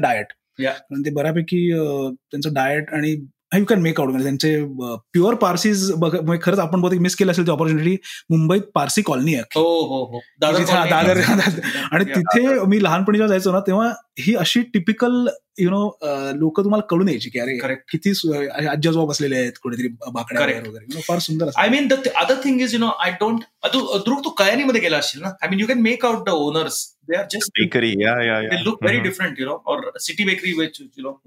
Yeah. 0.61 0.71
कारण 0.71 1.01
ते 1.01 1.09
बऱ्यापैकी 1.09 1.71
अं, 1.71 2.13
त्यांचं 2.31 2.53
डाएट 2.53 2.89
आणि 2.93 3.25
यू 3.59 3.65
कॅन 3.65 3.81
मेक 3.81 3.99
आउट 3.99 4.09
म्हणजे 4.09 4.23
त्यांचे 4.23 4.65
प्युअर 5.13 5.33
पार्सीज 5.35 5.91
बघ 5.91 6.15
म्हणजे 6.15 6.39
खरंच 6.41 6.59
आपण 6.59 6.81
बहुतेक 6.81 6.99
मिस 6.99 7.15
केलं 7.15 7.31
असेल 7.31 7.47
ती 7.47 7.51
ऑपॉर्च्युनिटी 7.51 7.97
मुंबईत 8.29 8.61
पारसी 8.73 9.01
कॉलनी 9.01 9.33
आहे 9.33 9.43
हो 9.55 9.81
हो 9.83 10.03
हो 10.05 10.19
दादर 10.41 10.59
colony. 10.59 10.89
दादर- 10.89 11.61
आणि. 11.91 12.05
तिथे 12.05 12.59
मी 12.67 12.83
लहानपणी 12.83 13.17
जेव्हा 13.17 13.27
जायचो 13.27 13.51
ना 13.51 13.59
तेव्हा 13.59 13.93
ही 14.19 14.35
अशी 14.35 14.61
टिपिकल 14.61 15.27
यु 15.59 15.69
नो 15.69 15.97
लोक 16.35 16.59
तुम्हाला 16.63 16.85
कळून 16.89 17.09
यायची 17.09 17.29
की 17.29 17.39
अरे. 17.39 17.75
किती 17.75 18.09
आजी 18.09 18.87
आजोबा 18.87 19.05
बसलेले 19.05 19.35
आहेत 19.35 19.51
कुठेतरी 19.63 19.87
Correct. 19.87 20.37
वगैरे 20.37 20.85
You 20.85 20.93
know, 20.93 21.01
फार 21.07 21.19
सुंदर 21.19 21.49
I 21.57 21.69
mean 21.69 21.87
the 21.87 21.93
other 21.93 22.35
thing 22.43 22.61
is 22.61 22.73
you 22.73 22.79
know 22.79 22.87
I 22.87 23.11
don't 23.11 23.39
Druk 23.69 24.35
Kayani 24.35 24.65
Madhigelash. 24.69 25.35
I 25.41 25.47
mean, 25.47 25.59
you 25.59 25.67
can 25.67 25.81
make 25.81 26.03
out 26.03 26.25
the 26.25 26.31
owners. 26.31 26.95
They 27.07 27.15
are 27.17 27.25
just 27.25 27.49
bakery. 27.55 27.95
Yeah, 27.97 28.21
yeah. 28.21 28.49
They 28.49 28.63
look 28.63 28.79
very 28.81 28.95
mm-hmm. 28.95 29.03
different, 29.03 29.37
you 29.37 29.45
know, 29.45 29.61
or 29.65 29.93
City 29.97 30.25
Bakery, 30.25 30.53
which, 30.53 30.79
you 30.79 31.03
know. 31.03 31.19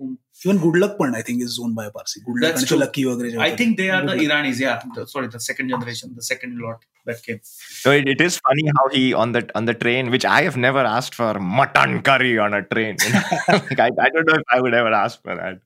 Even 0.45 0.59
Good 0.59 0.76
Luck 0.76 0.99
Pan, 0.99 1.14
I 1.14 1.23
think, 1.23 1.43
is 1.43 1.59
owned 1.59 1.75
by 1.75 1.87
a 1.87 1.90
Parsi. 1.90 2.21
Good 2.21 2.43
Luck 2.43 2.57
and 2.57 2.81
Lucky 2.81 3.38
I 3.38 3.57
think 3.57 3.78
they 3.78 3.88
are 3.88 4.05
the 4.05 4.16
luck. 4.16 4.59
Yeah. 4.59 5.05
Sorry, 5.07 5.28
the 5.28 5.40
second 5.40 5.71
generation, 5.71 6.12
the 6.14 6.23
second 6.23 6.59
lot 6.59 6.85
that 7.07 7.23
came. 7.23 7.40
So 7.43 7.90
it 7.90 8.21
is 8.21 8.38
funny 8.38 8.71
how 8.76 8.88
he, 8.90 9.14
on 9.14 9.33
the 9.33 9.50
on 9.55 9.64
the 9.64 9.75
train, 9.75 10.11
which 10.11 10.26
I 10.26 10.43
have 10.43 10.59
never 10.59 10.81
asked 10.81 11.14
for 11.14 11.38
mutton 11.40 12.02
curry 12.02 12.38
on 12.38 12.52
a 12.52 12.62
train. 12.62 12.97
I, 13.49 13.62
I 13.78 14.11
don't 14.11 14.26
know 14.26 14.35
if 14.35 14.45
I 14.50 14.61
would 14.61 14.75
ever 14.75 14.93
ask 14.93 15.23
for 15.23 15.35
that. 15.35 15.61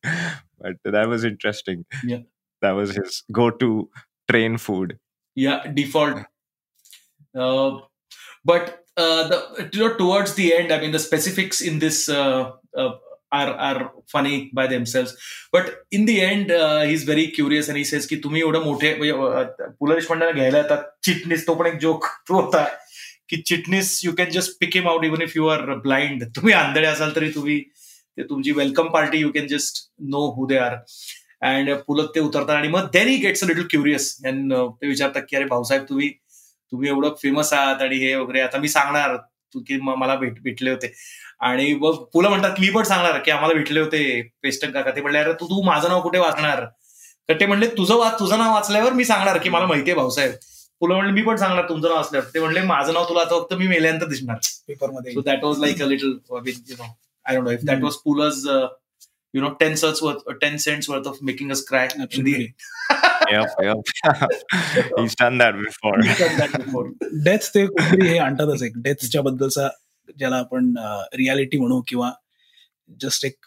But 0.61 0.77
that 0.85 1.09
was 1.09 1.25
interesting. 1.25 1.85
Yeah. 2.05 2.19
That 2.62 2.73
was 2.73 2.95
his 2.95 3.25
go 3.33 3.50
to 3.50 3.89
train 4.29 4.59
food. 4.59 4.99
Yeah, 5.35 5.67
default 5.73 6.27
Uh, 7.38 7.70
but 8.50 8.62
uh, 9.00 9.30
the 9.30 9.37
you 9.62 9.82
know, 9.82 9.92
towards 10.00 10.34
the 10.34 10.49
end, 10.49 10.68
I 10.68 10.80
mean, 10.80 10.92
the 10.92 10.99
specifics 10.99 11.62
in 11.70 11.78
this 11.80 12.10
uh, 12.10 12.42
uh, 12.78 12.90
are 13.32 13.52
are 13.60 13.82
funny 14.14 14.38
by 14.56 14.66
themselves. 14.66 15.10
But 15.56 15.64
in 15.99 16.06
the 16.08 16.16
end, 16.32 16.50
uh, 16.50 16.90
he's 16.90 17.08
very 17.08 17.26
curious 17.40 17.68
and 17.68 17.76
he 17.76 17.84
says 17.92 18.06
की 18.06 18.16
तुम्ही 18.16 18.40
एवढं 18.40 18.64
मोठे 18.64 18.94
म्हणजे, 18.94 19.12
अ, 19.12 19.66
पु 19.80 19.87
ल 19.87 19.94
देशपांडेला 19.94 20.30
घ्यायला 20.30 20.58
येतात. 20.58 20.82
चिटणीस 21.02 21.46
तो 21.46 21.54
पण 21.54 21.66
एक 21.66 21.78
जोक 21.80 22.04
तो 22.04 22.40
होता. 22.40 22.64
की 23.28 23.37
Chitnis 23.37 24.04
you 24.04 24.12
can 24.18 24.30
just 24.30 24.52
pick 24.60 24.70
him 24.75 24.88
out 24.88 25.04
even 25.04 25.22
if 25.22 25.32
you 25.37 25.46
are 25.46 25.60
blind 25.60 26.25
तुम्ही 26.25 26.54
आंधळे 26.54 26.87
असाल 26.87 27.16
तरी 27.16 27.30
तुम्ही 27.30 27.60
ते 28.16 28.22
तुमची 28.22 28.52
welcome 28.52 28.88
party 28.88 29.18
you 29.18 29.32
can 29.32 29.46
just 29.46 29.90
know 29.99 30.30
who 30.30 30.46
they 30.46 30.56
are 30.56 30.75
and 31.40 31.70
पुलत 31.87 32.08
ते 32.14 32.20
उतरतात 32.20 32.50
आणि 32.50 32.68
मग 32.68 32.90
then 32.92 33.08
he 33.08 33.16
gets 33.16 33.44
a 33.44 33.46
little 33.46 33.62
curious 33.70 34.18
and 34.25 34.54
ते 34.54 34.87
विचारतात 34.87 35.22
की 35.30 35.37
अरे 35.37 35.44
भाऊसाहेब 35.44 35.84
तुम्ही 35.88 36.12
तुम्ही 36.73 36.89
एवढं 36.89 37.15
फेमस 37.23 37.53
आहात 37.53 37.83
आणि 37.83 37.97
हे 37.97 38.15
वगैरे 38.15 38.41
आता 38.41 38.59
मी 38.59 38.69
सांगणार 38.69 39.17
तू 39.55 39.61
की 39.61 39.81
मला 39.81 40.15
भेट 40.15 40.43
भेटले 40.43 40.71
होते. 40.71 40.93
आणि 41.41 41.75
मग 41.75 42.05
पुलं 42.12 42.29
म्हणतात 42.29 42.61
मी 42.61 42.71
पण 42.71 42.83
सांगणार 42.83 43.19
की 43.19 43.31
आम्हाला 43.31 43.55
भेटले 43.55 43.81
होते 43.81 44.31
पेस्टन 44.43 44.71
काका. 44.71 44.91
ते 44.91 45.00
म्हणले 45.00 45.19
अरे 45.19 45.33
तू 45.33 45.47
तू 45.47 45.62
माझं 45.62 45.89
नाव 45.89 46.00
कुठे 46.00 46.19
वाचणार? 46.19 46.65
तर 47.29 47.41
ते 47.41 47.47
म्हणले 47.47 47.67
तुझं 47.67 47.97
वाच 47.97 48.19
तुझं 48.19 48.39
नाव 48.39 48.55
वाचल्यावर 48.55 48.93
मी 48.93 49.05
सांगणार 49.05 49.39
की 49.39 49.49
मला 49.49 49.67
माहितीये 49.67 49.97
भाऊसाहेब. 49.97 50.33
पुलं 50.81 50.95
म्हणले 50.95 51.12
मी 51.12 51.23
पण 51.23 51.37
सांगणार 51.37 51.69
तुमचं 51.69 51.89
नाव 51.89 52.00
असल्यावर 52.00 52.35
ते 52.35 52.41
म्हणले 52.41 52.61
माझं 52.61 52.93
नाव 52.93 53.09
तुला 53.09 53.21
आता 53.21 53.39
फक्त 53.39 53.55
मी 53.55 53.67
मेल्यानंतर 53.67 54.07
दिसणार. 54.07 54.37
पेपरमध्ये 54.69 55.15
So 55.15 55.21
that 55.21 55.43
was 55.43 55.59
like 55.59 55.83
a 55.83 55.89
little, 55.91 56.15
I 56.39 56.43
mean, 56.47 56.62
you 56.69 56.79
know, 56.79 56.91
I 57.27 57.35
don't 57.35 57.81
know 57.81 58.69
you 59.34 59.41
know, 59.41 59.53
ten 59.60 59.75
cents 59.75 60.01
worth, 60.01 60.22
or 60.25 60.36
ten 60.36 60.58
cents 60.60 60.89
worth 60.89 61.08
of 61.08 61.22
making 61.22 61.51
us 61.51 61.62
cry. 61.62 61.84
In 61.84 62.00
the 62.00 62.03
Absolutely. 62.03 62.55
Yep, 63.32 63.50
yep. 63.63 63.77
He's 64.98 65.15
done 65.15 65.38
that 65.39 65.55
before. 65.58 65.98
We've 65.98 66.17
done 66.17 66.38
that 66.38 66.53
before. 66.58 66.86
Death 67.24 67.50
ते 67.55 67.65
कुठेतरी 67.67 68.08
हे 68.08 68.17
आणतातच 68.17 68.63
एक 68.63 68.74
डेथच्या 68.75 69.22
बद्दलचा 69.22 69.67
ज्याला 70.17 70.36
आपण 70.36 70.74
reality 71.13 71.58
म्हणू 71.58 71.82
किंवा 71.88 72.12
just 73.01 73.25
एक 73.25 73.46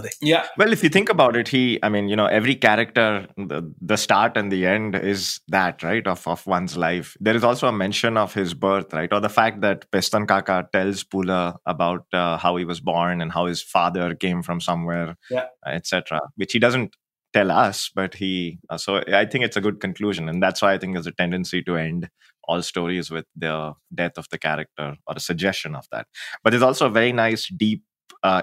the. 0.00 0.12
Yeah. 0.20 0.46
Well, 0.56 0.72
if 0.72 0.82
you 0.82 0.88
think 0.88 1.08
about 1.08 1.36
it, 1.36 1.48
he, 1.48 1.78
I 1.82 1.88
mean, 1.88 2.08
you 2.08 2.16
know, 2.16 2.26
every 2.26 2.54
character, 2.54 3.26
the, 3.36 3.72
the 3.80 3.96
start 3.96 4.36
and 4.36 4.50
the 4.50 4.66
end 4.66 4.94
is 4.94 5.40
that, 5.48 5.82
right, 5.82 6.06
of, 6.06 6.26
of 6.26 6.46
one's 6.46 6.76
life. 6.76 7.16
There 7.20 7.34
is 7.34 7.44
also 7.44 7.66
a 7.68 7.72
mention 7.72 8.16
of 8.16 8.34
his 8.34 8.54
birth, 8.54 8.92
right, 8.92 9.12
or 9.12 9.20
the 9.20 9.28
fact 9.28 9.60
that 9.62 9.90
Pestan 9.90 10.26
Kaka 10.28 10.68
tells 10.72 11.04
Pula 11.04 11.56
about 11.66 12.06
uh, 12.12 12.36
how 12.38 12.56
he 12.56 12.64
was 12.64 12.80
born 12.80 13.20
and 13.20 13.32
how 13.32 13.46
his 13.46 13.62
father 13.62 14.14
came 14.14 14.42
from 14.42 14.60
somewhere, 14.60 15.16
yeah. 15.30 15.46
etc., 15.66 16.20
which 16.36 16.52
he 16.52 16.58
doesn't 16.58 16.94
tell 17.32 17.50
us, 17.50 17.90
but 17.94 18.14
he, 18.14 18.58
uh, 18.70 18.78
so 18.78 19.02
I 19.12 19.26
think 19.26 19.44
it's 19.44 19.56
a 19.56 19.60
good 19.60 19.80
conclusion. 19.80 20.28
And 20.28 20.42
that's 20.42 20.62
why 20.62 20.72
I 20.72 20.78
think 20.78 20.94
there's 20.94 21.06
a 21.06 21.12
tendency 21.12 21.62
to 21.64 21.76
end 21.76 22.08
all 22.48 22.62
stories 22.62 23.10
with 23.10 23.26
the 23.36 23.74
death 23.94 24.16
of 24.16 24.28
the 24.30 24.38
character 24.38 24.96
or 25.06 25.14
a 25.16 25.20
suggestion 25.20 25.74
of 25.74 25.86
that. 25.92 26.06
But 26.42 26.50
there's 26.50 26.62
also 26.62 26.86
a 26.86 26.90
very 26.90 27.12
nice, 27.12 27.48
deep 27.48 27.82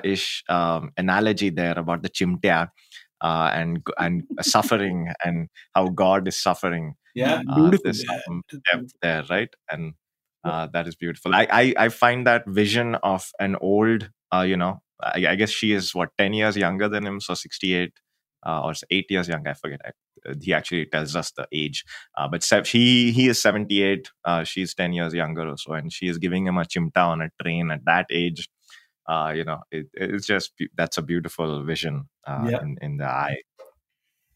ish 0.03 0.43
um, 0.49 0.91
analogy 0.97 1.49
there 1.49 1.77
about 1.77 2.03
the 2.03 2.09
chimtia 2.09 2.69
uh, 3.23 3.49
and 3.53 3.85
and 3.97 4.23
suffering 4.41 5.11
and 5.23 5.49
how 5.73 5.87
God 5.87 6.27
is 6.27 6.41
suffering. 6.41 6.95
या 7.15 7.41
Uh, 7.47 7.71
this 7.83 8.03
yeah. 8.03 8.19
um, 8.27 8.41
depth 8.49 8.93
there, 9.01 9.23
right? 9.29 9.53
And 9.71 9.93
uh, 10.43 10.67
that 10.73 10.87
is 10.87 10.95
beautiful. 10.95 11.33
I, 11.33 11.47
I 11.49 11.73
I 11.85 11.89
find 11.89 12.27
that 12.27 12.47
vision 12.47 12.95
of 12.95 13.29
an 13.39 13.55
old, 13.61 14.09
uh, 14.33 14.41
you 14.41 14.57
know, 14.57 14.81
I, 15.01 15.27
I 15.27 15.35
guess 15.35 15.49
she 15.49 15.73
is 15.73 15.93
what 15.95 16.09
ten 16.17 16.33
years 16.33 16.57
younger 16.57 16.89
than 16.89 17.05
him, 17.05 17.19
so 17.19 17.33
sixty 17.33 17.73
eight. 17.73 17.93
Uh, 18.45 18.59
or 18.61 18.73
eight 18.91 19.09
years 19.09 19.29
younger, 19.29 19.51
I 19.51 19.53
forget. 19.53 19.79
I, 19.85 19.91
uh, 20.29 20.33
he 20.41 20.53
actually 20.53 20.85
tells 20.87 21.15
us 21.15 21.31
the 21.31 21.47
age, 21.53 21.85
uh, 22.17 22.27
but 22.27 22.43
se- 22.43 22.65
he 22.65 23.13
he 23.13 23.29
is 23.29 23.41
seventy 23.41 23.81
eight. 23.83 24.09
Uh, 24.25 24.43
she's 24.43 24.73
ten 24.75 24.91
years 24.91 25.13
younger 25.13 25.47
or 25.47 25.55
so, 25.57 25.73
and 25.73 25.93
she 25.93 26.07
is 26.07 26.17
giving 26.17 26.45
him 26.45 26.57
a 26.57 26.65
chimta 26.65 27.05
on 27.07 27.21
a 27.21 27.29
train 27.41 27.71
at 27.71 27.85
that 27.85 28.05
age 28.11 28.49
uh, 29.07 29.33
you 29.35 29.43
know, 29.43 29.59
it, 29.71 29.87
it's 29.93 30.25
just 30.27 30.53
that's 30.75 30.97
a 30.97 31.01
beautiful 31.01 31.63
vision 31.63 32.09
uh, 32.27 32.47
Yeah. 32.49 32.61
in, 32.61 32.77
in 32.81 32.97
the 32.97 33.05
eye. 33.05 33.37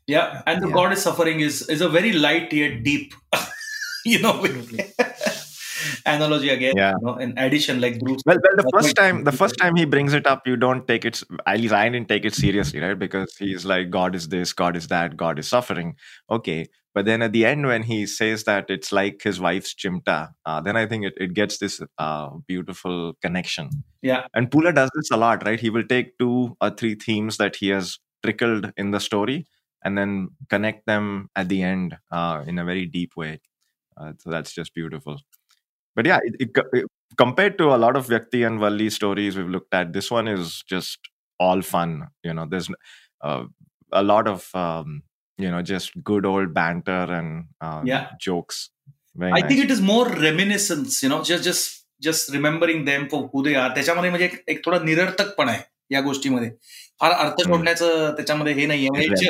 Yeah, 0.08 0.42
and 0.48 0.62
the 0.64 0.68
Yeah. 0.68 0.74
God 0.74 0.94
is 0.94 1.02
suffering 1.02 1.42
is 1.42 1.68
is 1.70 1.82
a 1.82 1.90
very 1.90 2.14
light 2.14 2.54
yet 2.54 2.84
deep, 2.84 3.14
you 4.06 4.20
know, 4.20 4.42
analogy 6.06 6.50
again. 6.50 6.74
Yeah. 6.78 6.94
You 7.00 7.06
know, 7.06 7.16
in 7.18 7.38
addition, 7.38 7.82
like 7.82 8.00
Bruce. 8.00 8.22
Well, 8.26 8.38
well, 8.42 8.56
the 8.56 8.70
first 8.74 8.96
time, 8.96 9.24
the 9.24 9.32
first 9.32 9.58
time 9.58 9.76
he 9.76 9.86
brings 9.86 10.14
it 10.14 10.26
up, 10.26 10.48
you 10.48 10.56
don't 10.56 10.88
take 10.88 11.06
it. 11.06 11.22
At 11.46 11.60
least 11.60 11.74
I 11.74 11.90
didn't 11.90 12.08
take 12.08 12.26
it 12.26 12.34
seriously, 12.34 12.80
right? 12.80 12.98
Because 12.98 13.36
he's 13.38 13.66
like, 13.66 13.90
God 13.90 14.16
is 14.16 14.30
this, 14.30 14.54
God 14.54 14.76
is 14.76 14.88
that, 14.88 15.18
God 15.18 15.40
is 15.40 15.48
suffering. 15.48 15.96
Okay, 16.30 16.68
but 16.98 17.06
then 17.06 17.22
at 17.22 17.32
the 17.32 17.46
end, 17.46 17.68
when 17.68 17.84
he 17.84 18.08
says 18.08 18.46
that 18.46 18.72
it's 18.72 18.92
like 18.92 19.22
his 19.22 19.40
wife's 19.40 19.76
chimta, 19.76 20.32
uh, 20.48 20.62
then 20.62 20.76
I 20.76 20.88
think 20.88 21.06
it, 21.06 21.14
it 21.18 21.36
gets 21.36 21.60
this 21.60 21.80
uh, 22.00 22.30
beautiful 22.48 23.14
connection. 23.22 23.70
Yeah. 24.02 24.26
And 24.34 24.50
Pula 24.50 24.74
does 24.74 24.90
this 24.96 25.12
a 25.12 25.18
lot, 25.18 25.46
right? 25.46 25.60
He 25.60 25.70
will 25.70 25.84
take 25.84 26.18
two 26.18 26.58
or 26.60 26.72
three 26.72 26.96
themes 26.96 27.38
that 27.38 27.58
he 27.58 27.68
has 27.70 28.00
trickled 28.24 28.72
in 28.78 28.90
the 28.90 29.00
story 29.00 29.46
and 29.84 29.96
then 29.96 30.30
connect 30.50 30.88
them 30.88 31.30
at 31.36 31.50
the 31.50 31.62
end 31.62 31.96
uh, 32.12 32.44
in 32.48 32.58
a 32.58 32.66
very 32.66 32.88
deep 32.88 33.12
way. 33.16 33.42
Uh, 33.96 34.14
so 34.18 34.32
that's 34.32 34.52
just 34.52 34.74
beautiful. 34.74 35.20
But 35.96 36.08
yeah, 36.08 36.18
it, 36.24 36.36
it, 36.40 36.50
it- 36.74 36.88
compared 37.16 37.60
to 37.60 37.76
a 37.76 37.78
lot 37.78 37.96
of 37.96 38.08
Vyakti 38.08 38.46
and 38.48 38.60
Valli 38.60 38.90
stories 38.90 39.38
we've 39.38 39.48
looked 39.48 39.76
at, 39.76 39.94
this 39.94 40.10
one 40.10 40.28
is 40.28 40.64
just 40.68 40.98
all 41.40 41.62
fun. 41.62 42.08
You 42.24 42.34
know, 42.34 42.48
there's 42.50 42.72
uh, 43.24 43.44
a 43.92 44.02
lot 44.02 44.28
of 44.28 44.50
um, 44.56 45.04
you 45.39 45.51
know 45.53 45.61
just 45.69 45.95
good 46.09 46.27
old 46.31 46.51
banter 46.57 47.03
and 47.19 47.31
um, 47.61 47.87
Yeah. 47.91 48.07
jokes. 48.27 48.59
Very 49.17 49.33
I 49.33 49.41
nice. 49.41 49.49
think 49.49 49.65
it 49.65 49.71
is 49.71 49.81
more 49.87 50.05
reminiscence, 50.25 50.99
you 51.05 51.09
know, 51.13 51.21
just 51.31 51.45
just 51.49 51.79
just 52.03 52.31
remembering 52.35 52.85
them 52.87 53.09
for 53.13 53.21
who 53.33 53.43
they 53.47 53.55
are. 53.63 53.69
त्याच्यामध्ये 53.75 54.11
म्हणजे 54.11 54.25
एक- 54.27 54.51
एक 54.55 54.65
थोडा 54.65 54.79
निरर्थकपणा 54.85 55.53
आहे 55.53 55.63
या 55.91 56.01
गोष्टीमध्ये 56.01 56.51
फार 57.01 57.11
अर्थ 57.13 57.41
हम्म. 57.41 57.53
शोधण्याचं 57.53 58.15
त्याच्यामध्ये 58.17 58.53
हे 58.55 58.67
नाहीये 58.67 58.89
म्हणजे 58.91 59.27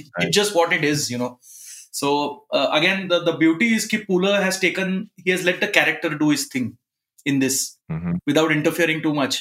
it's 0.00 0.36
just 0.38 0.52
what 0.56 0.72
it 0.72 0.84
is 0.84 1.06
you 1.12 1.18
know 1.18 1.28
so 1.98 2.10
again 2.58 3.06
the 3.08 3.34
beauty 3.38 3.66
is 3.74 3.86
की 3.88 3.96
puller 4.08 4.40
has 4.42 4.60
taken 4.60 4.96
he 5.20 5.30
has 5.30 5.44
let 5.44 5.60
the 5.64 5.68
character 5.74 6.14
do 6.22 6.30
his 6.32 6.48
thing 6.54 6.70
in 7.26 7.38
this 7.38 7.60
Mhm. 7.92 8.16
without 8.28 8.50
interfering 8.54 8.98
too 9.04 9.10
much. 9.18 9.36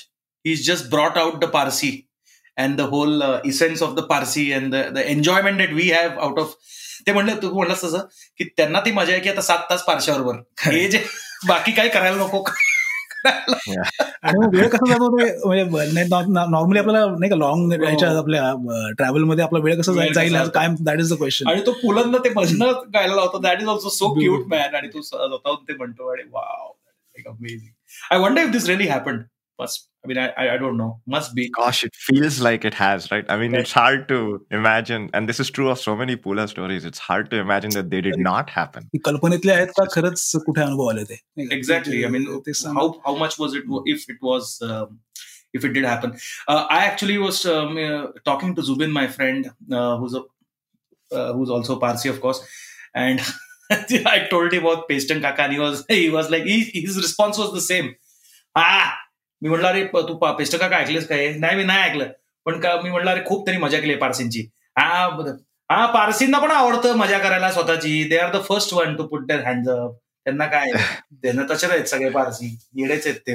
He's 0.45 0.61
just 0.67 0.85
brought 0.91 1.17
out 1.21 1.33
the 1.41 1.47
Parsi 1.55 1.87
and 2.57 2.79
the 2.79 2.85
whole 2.87 3.23
uh, 3.23 3.33
essence 3.45 3.81
of 3.81 3.91
the 3.95 4.03
Parsi 4.05 4.43
and 4.51 4.73
the, 4.73 4.79
the 4.91 5.01
enjoyment 5.11 5.59
that 5.59 5.73
we 5.73 5.89
have 5.89 6.15
out 6.19 6.39
of 6.39 6.53
ते 7.07 7.13
म्हणलं 7.13 7.35
तू 7.41 7.49
म्हणलंस 7.53 7.83
तसं 7.83 8.05
की 8.39 8.43
त्यांना 8.47 8.79
ती 8.85 8.91
मजा 8.91 9.11
आहे 9.11 9.21
की 9.21 9.29
आता 9.29 9.41
सात 9.43 9.69
तास 9.69 9.83
पारशाबरोबर 9.83 10.39
हे 10.63 10.87
जे 10.91 11.03
बाकी 11.47 11.71
काय 11.73 11.89
करायला 11.89 12.17
नको 12.17 12.43
आणि 13.25 14.37
मग 14.37 14.55
वेळ 14.55 14.67
कसा 14.67 14.89
जातो 14.89 15.07
ते 15.17 15.27
म्हणजे 15.35 16.03
नॉर्मली 16.03 16.79
आपल्याला 16.79 17.05
नाही 17.09 17.29
का 17.29 17.35
लॉंग 17.35 17.71
याच्या 17.73 18.09
आपल्या 18.17 18.51
ट्रॅव्हल 18.97 19.23
मध्ये 19.23 19.43
आपला 19.43 19.59
वेळ 19.63 19.79
कसा 19.79 19.91
वेळ 19.91 19.99
जाईल- 19.99 20.13
जाईल 20.13 20.35
कसा 20.41 20.51
काय 20.51 20.67
दॅट 20.81 20.99
इज 20.99 21.13
द 21.13 21.17
क्वेश्चन 21.17 21.47
आणि 21.49 21.61
तो 21.65 21.71
पुलंना 21.81 22.17
ते 22.23 22.29
भजनं 22.33 22.71
गायला 22.93 23.15
लावतो 23.15 23.39
that 23.39 23.61
is 23.61 23.67
also 23.67 23.89
so 23.89 24.13
cute 24.13 24.37
Beautiful. 24.37 24.57
Man 24.57 24.75
आणि 24.75 24.87
तू 24.87 25.01
स्वतःहून 25.01 25.63
ते 25.63 25.73
म्हणतो 25.73 26.11
आणि 26.11 26.23
wow 26.31 26.67
like 26.67 27.27
amazing 27.27 27.71
I 28.11 28.19
wonder 28.19 28.41
if 28.41 28.49
this 28.51 28.67
really 28.67 28.87
happen 28.87 29.21
Must 29.61 29.85
I 30.05 30.07
mean 30.07 30.17
I 30.23 30.47
I 30.47 30.57
don't 30.57 30.75
know 30.77 30.87
must 31.09 31.31
be 31.35 31.45
Gosh, 31.57 31.79
it 31.87 31.95
feels 32.07 32.35
like 32.47 32.65
it 32.69 32.75
has, 32.79 33.05
right? 33.13 33.31
I 33.35 33.37
mean, 33.43 33.55
Right. 33.57 33.63
it's 33.67 33.71
hard 33.77 34.03
to 34.11 34.17
imagine, 34.57 35.07
and 35.19 35.31
this 35.31 35.39
is 35.45 35.49
true 35.57 35.69
of 35.73 35.79
so 35.83 35.95
many 36.01 36.15
Pula 36.25 36.45
stories. 36.51 36.85
It's 36.89 37.03
hard 37.07 37.31
to 37.31 37.39
imagine 37.45 37.73
that 37.77 37.89
they 37.95 38.01
did 38.07 38.19
not 38.27 38.51
happen. 38.57 38.85
कल्पनेतले 39.07 39.53
आहेत 39.53 39.73
का 39.79 39.85
खरंच 39.95 40.31
कुठे 40.49 40.61
अनुभव 40.67 40.89
आले 40.91 41.03
ते 41.11 41.17
नाही 41.37 41.47
का? 41.47 41.55
exactly 41.59 42.03
i 42.09 42.13
mean 42.17 42.27
ते 42.49 42.53
सांग- 42.61 42.79
how 42.81 42.85
how 43.07 43.15
much 43.23 43.39
was 43.45 43.57
it 43.61 43.73
if 43.95 44.05
it 44.15 44.23
was 44.29 44.51
um, 44.69 44.93
if 45.59 45.65
it 45.69 45.75
did 45.79 45.89
happen 45.89 46.13
uh, 46.53 46.61
i 46.77 46.79
actually 46.91 47.17
was 47.25 47.41
um, 47.55 47.77
uh, 47.87 48.05
talking 48.31 48.55
to 48.61 48.65
zubin 48.69 48.95
my 48.99 49.05
friend 49.17 49.49
uh, 49.81 49.93
who's 50.03 50.15
a 50.21 50.23
uh, 51.11 51.29
who's 51.37 51.53
also 51.57 51.77
parsi 51.83 52.13
of 52.13 52.21
course 52.27 52.41
and 53.05 53.21
i 54.13 54.17
told 54.33 54.57
him 54.57 54.65
about 54.67 54.87
paston 54.93 55.21
kaka 55.27 55.45
and 55.47 55.57
he 55.57 55.61
was 55.65 55.83
he 55.95 56.09
was 56.17 56.31
like 56.35 56.47
he, 56.53 56.57
his 56.87 56.97
response 57.05 57.41
was 57.45 57.53
the 57.59 57.65
same 57.69 57.91
ah 58.65 58.87
मी 59.42 59.48
म्हणलं 59.48 59.66
अरे 59.68 59.84
तू 60.08 60.14
paste 60.38 60.56
काका 60.56 60.76
ऐकलेस 60.76 61.06
काय? 61.08 61.28
नाही 61.38 61.56
मी 61.56 61.64
नाही 61.64 61.82
ऐकलं. 61.82 62.08
पण 62.46 62.58
का 62.60 62.74
मी 62.82 62.90
म्हणलं 62.90 63.10
अरे 63.10 63.20
खूप 63.26 63.44
त्यांनी 63.46 63.62
मजा 63.62 63.78
केली 63.80 63.94
पारसींची. 63.96 64.48
हा 64.78 65.06
हा 65.70 65.84
पारसींना 65.92 66.38
पण 66.38 66.50
आवडतं 66.50 66.96
मजा 66.96 67.18
करायला 67.18 67.50
स्वतःची. 67.52 68.02
They 68.08 68.16
are 68.18 68.30
the 68.36 68.42
first 68.48 68.72
one 68.74 68.96
to 68.96 69.06
put 69.06 69.26
their 69.26 69.40
hand 69.46 69.68
up 69.70 69.94
त्यांना 70.26 70.46
काय? 70.46 70.70
त्यांना 71.22 71.42
तसेच 71.50 71.70
आहेत 71.70 71.84
सगळे 71.88 72.10
पारसी. 72.10 72.56
येडेच 72.76 73.06
आहेत 73.06 73.20
ते 73.26 73.34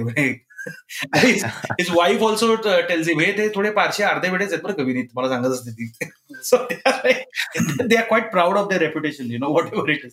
हिज 1.16 1.90
वाईफ 1.96 2.24
ऑल्सो 2.24 2.56
टेल्स 2.66 3.08
हे 3.10 3.32
ते 3.38 3.48
थोडे 3.56 3.70
पारशी 3.72 4.04
अर्धे 4.04 4.30
वेळेच 4.30 4.52
आहेत 4.54 4.64
बरं 4.64 4.74
का 4.74 4.84
विनीत. 4.84 5.08
मला 5.16 5.30
सांगत 5.30 5.54
असते 5.54 5.72
ती. 5.72 6.10
So 6.44 6.58
they 6.68 7.96
are 7.96 8.04
quite 8.08 8.32
proud 8.32 8.58
of 8.58 8.68
their 8.70 8.82
reputation 8.82 9.32
you 9.32 9.38
know 9.40 9.52
whatever 9.74 9.90
it 9.90 10.06
is 10.06 10.12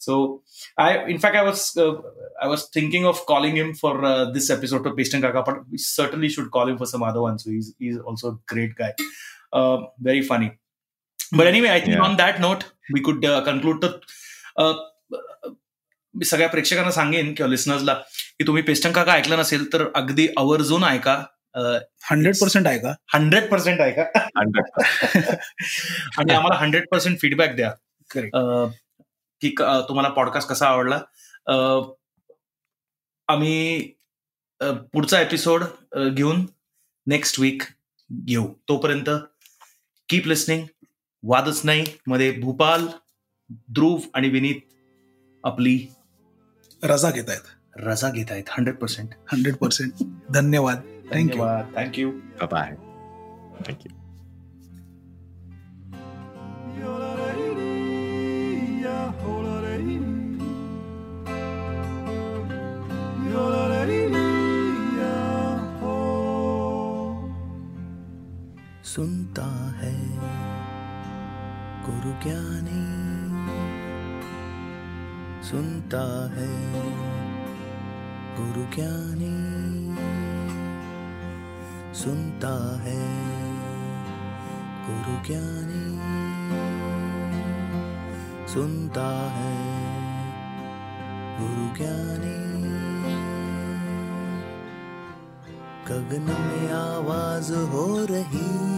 So 0.00 0.14
I, 0.84 0.88
in 1.14 1.18
fact, 1.24 1.36
I 1.40 1.42
was 1.48 1.64
uh, 1.82 1.90
I 2.44 2.48
was 2.52 2.62
thinking 2.76 3.04
of 3.10 3.20
calling 3.26 3.58
him 3.60 3.72
for 3.82 3.92
uh, 4.10 4.24
this 4.36 4.48
episode 4.56 4.86
of 4.90 4.96
Paston 5.00 5.22
Kaka, 5.26 5.42
but 5.48 5.60
we 5.74 5.78
certainly 5.86 6.30
should 6.36 6.50
call 6.56 6.72
him 6.72 6.78
for 6.82 6.88
some 6.92 7.04
other 7.10 7.22
one. 7.26 7.38
So 7.44 7.50
he's 7.56 7.68
he's 7.86 7.98
also 8.12 8.32
a 8.32 8.38
great 8.54 8.74
guy, 8.80 8.90
uh, 9.52 9.76
very 10.10 10.22
funny. 10.30 10.50
But 11.40 11.46
anyway, 11.52 11.70
I 11.74 11.80
think 11.84 11.96
Yeah. 11.98 12.06
on 12.08 12.16
that 12.22 12.40
note, 12.46 12.64
we 12.96 13.04
could 13.10 13.28
uh, 13.34 13.42
conclude 13.50 13.84
the. 13.86 13.92
Uh, 14.56 14.72
मी 16.14 16.24
सगळ्या 16.24 16.48
प्रेक्षकांना 16.48 16.90
सांगेन 16.90 17.32
किंवा 17.34 17.48
लिसनर्सला 17.50 17.92
की 18.38 18.46
तुम्ही 18.46 18.62
पेस्टन 18.62 18.92
काका 18.92 19.12
ऐकलं 19.14 19.38
नसेल 19.38 19.64
तर 19.72 19.84
अगदी 19.96 20.26
आवर्जून 20.38 20.84
ऐका 20.84 21.14
हंड्रेड 22.10 22.36
पर्सेंट 22.40 22.66
आहे 22.66 22.78
का 22.78 22.92
हंड्रेड 23.14 23.48
पर्सेंट 23.50 23.80
ऐका 23.80 24.02
100%. 24.40 25.36
आणि 26.18 26.32
आम्हाला 26.34 26.58
हंड्रेड 26.60 26.86
पर्सेंट 26.90 27.18
फीडबॅक 27.20 27.54
द्या 27.56 27.72
Correct. 28.14 28.36
अं, 28.36 28.70
की 29.41 29.49
तुम्हाला 29.59 30.09
पॉडकास्ट 30.09 30.49
कसा 30.49 30.67
आवडला? 30.67 30.95
अं, 31.47 31.93
आम्ही 33.27 33.87
पुढचा 34.61 35.21
एपिसोड 35.21 35.63
घेऊन 36.13 36.45
नेक्स्ट 37.07 37.39
वीक 37.39 37.61
घेऊ. 38.25 38.53
तोपर्यंत 38.67 39.09
कीप 40.09 40.27
लिस्निंग 40.27 40.65
वादच 41.23 41.61
नाही. 41.63 41.85
मध्ये 42.07 42.31
भूपाल 42.31 42.87
ध्रुव 43.51 43.99
आणि 44.13 44.29
विनीत 44.29 44.61
आपली 45.43 45.87
रजा 46.83 47.11
घेत 47.11 47.29
आहेत 47.29 47.77
रजा 47.77 48.09
घेत 48.09 48.25
आहेत 48.29 48.43
हंड्रेड 48.49 48.77
पर्सेंट 48.77 49.09
हंड्रेड 49.33 49.55
पर्सेंट 49.55 49.91
धन्यवाद. 50.33 50.77
थँक्यू 51.13 51.27
धन्यवाद 51.27 51.71
थँक्यू 51.75 52.11
Bye 52.41 52.49
bye. 52.49 53.89
सुनता 68.87 69.71
है। 69.77 70.09
गुरु 71.85 72.11
ज्ञानी 72.23 72.83
सुनता 75.43 76.29
है। 76.35 76.53
गुरु 78.37 78.75
ज्ञानी 78.75 79.35
सुनता 81.93 82.81
है। 82.81 83.03
गुरु 84.87 85.25
ज्ञानी 85.27 85.97
सुनता 88.53 89.29
है। 89.31 89.57
गुरु 91.39 91.75
ज्ञानी 91.75 92.47
गगन 95.87 96.21
में 96.21 96.71
आवाज़ 96.71 97.53
हो 97.53 98.05
रही 98.05 98.76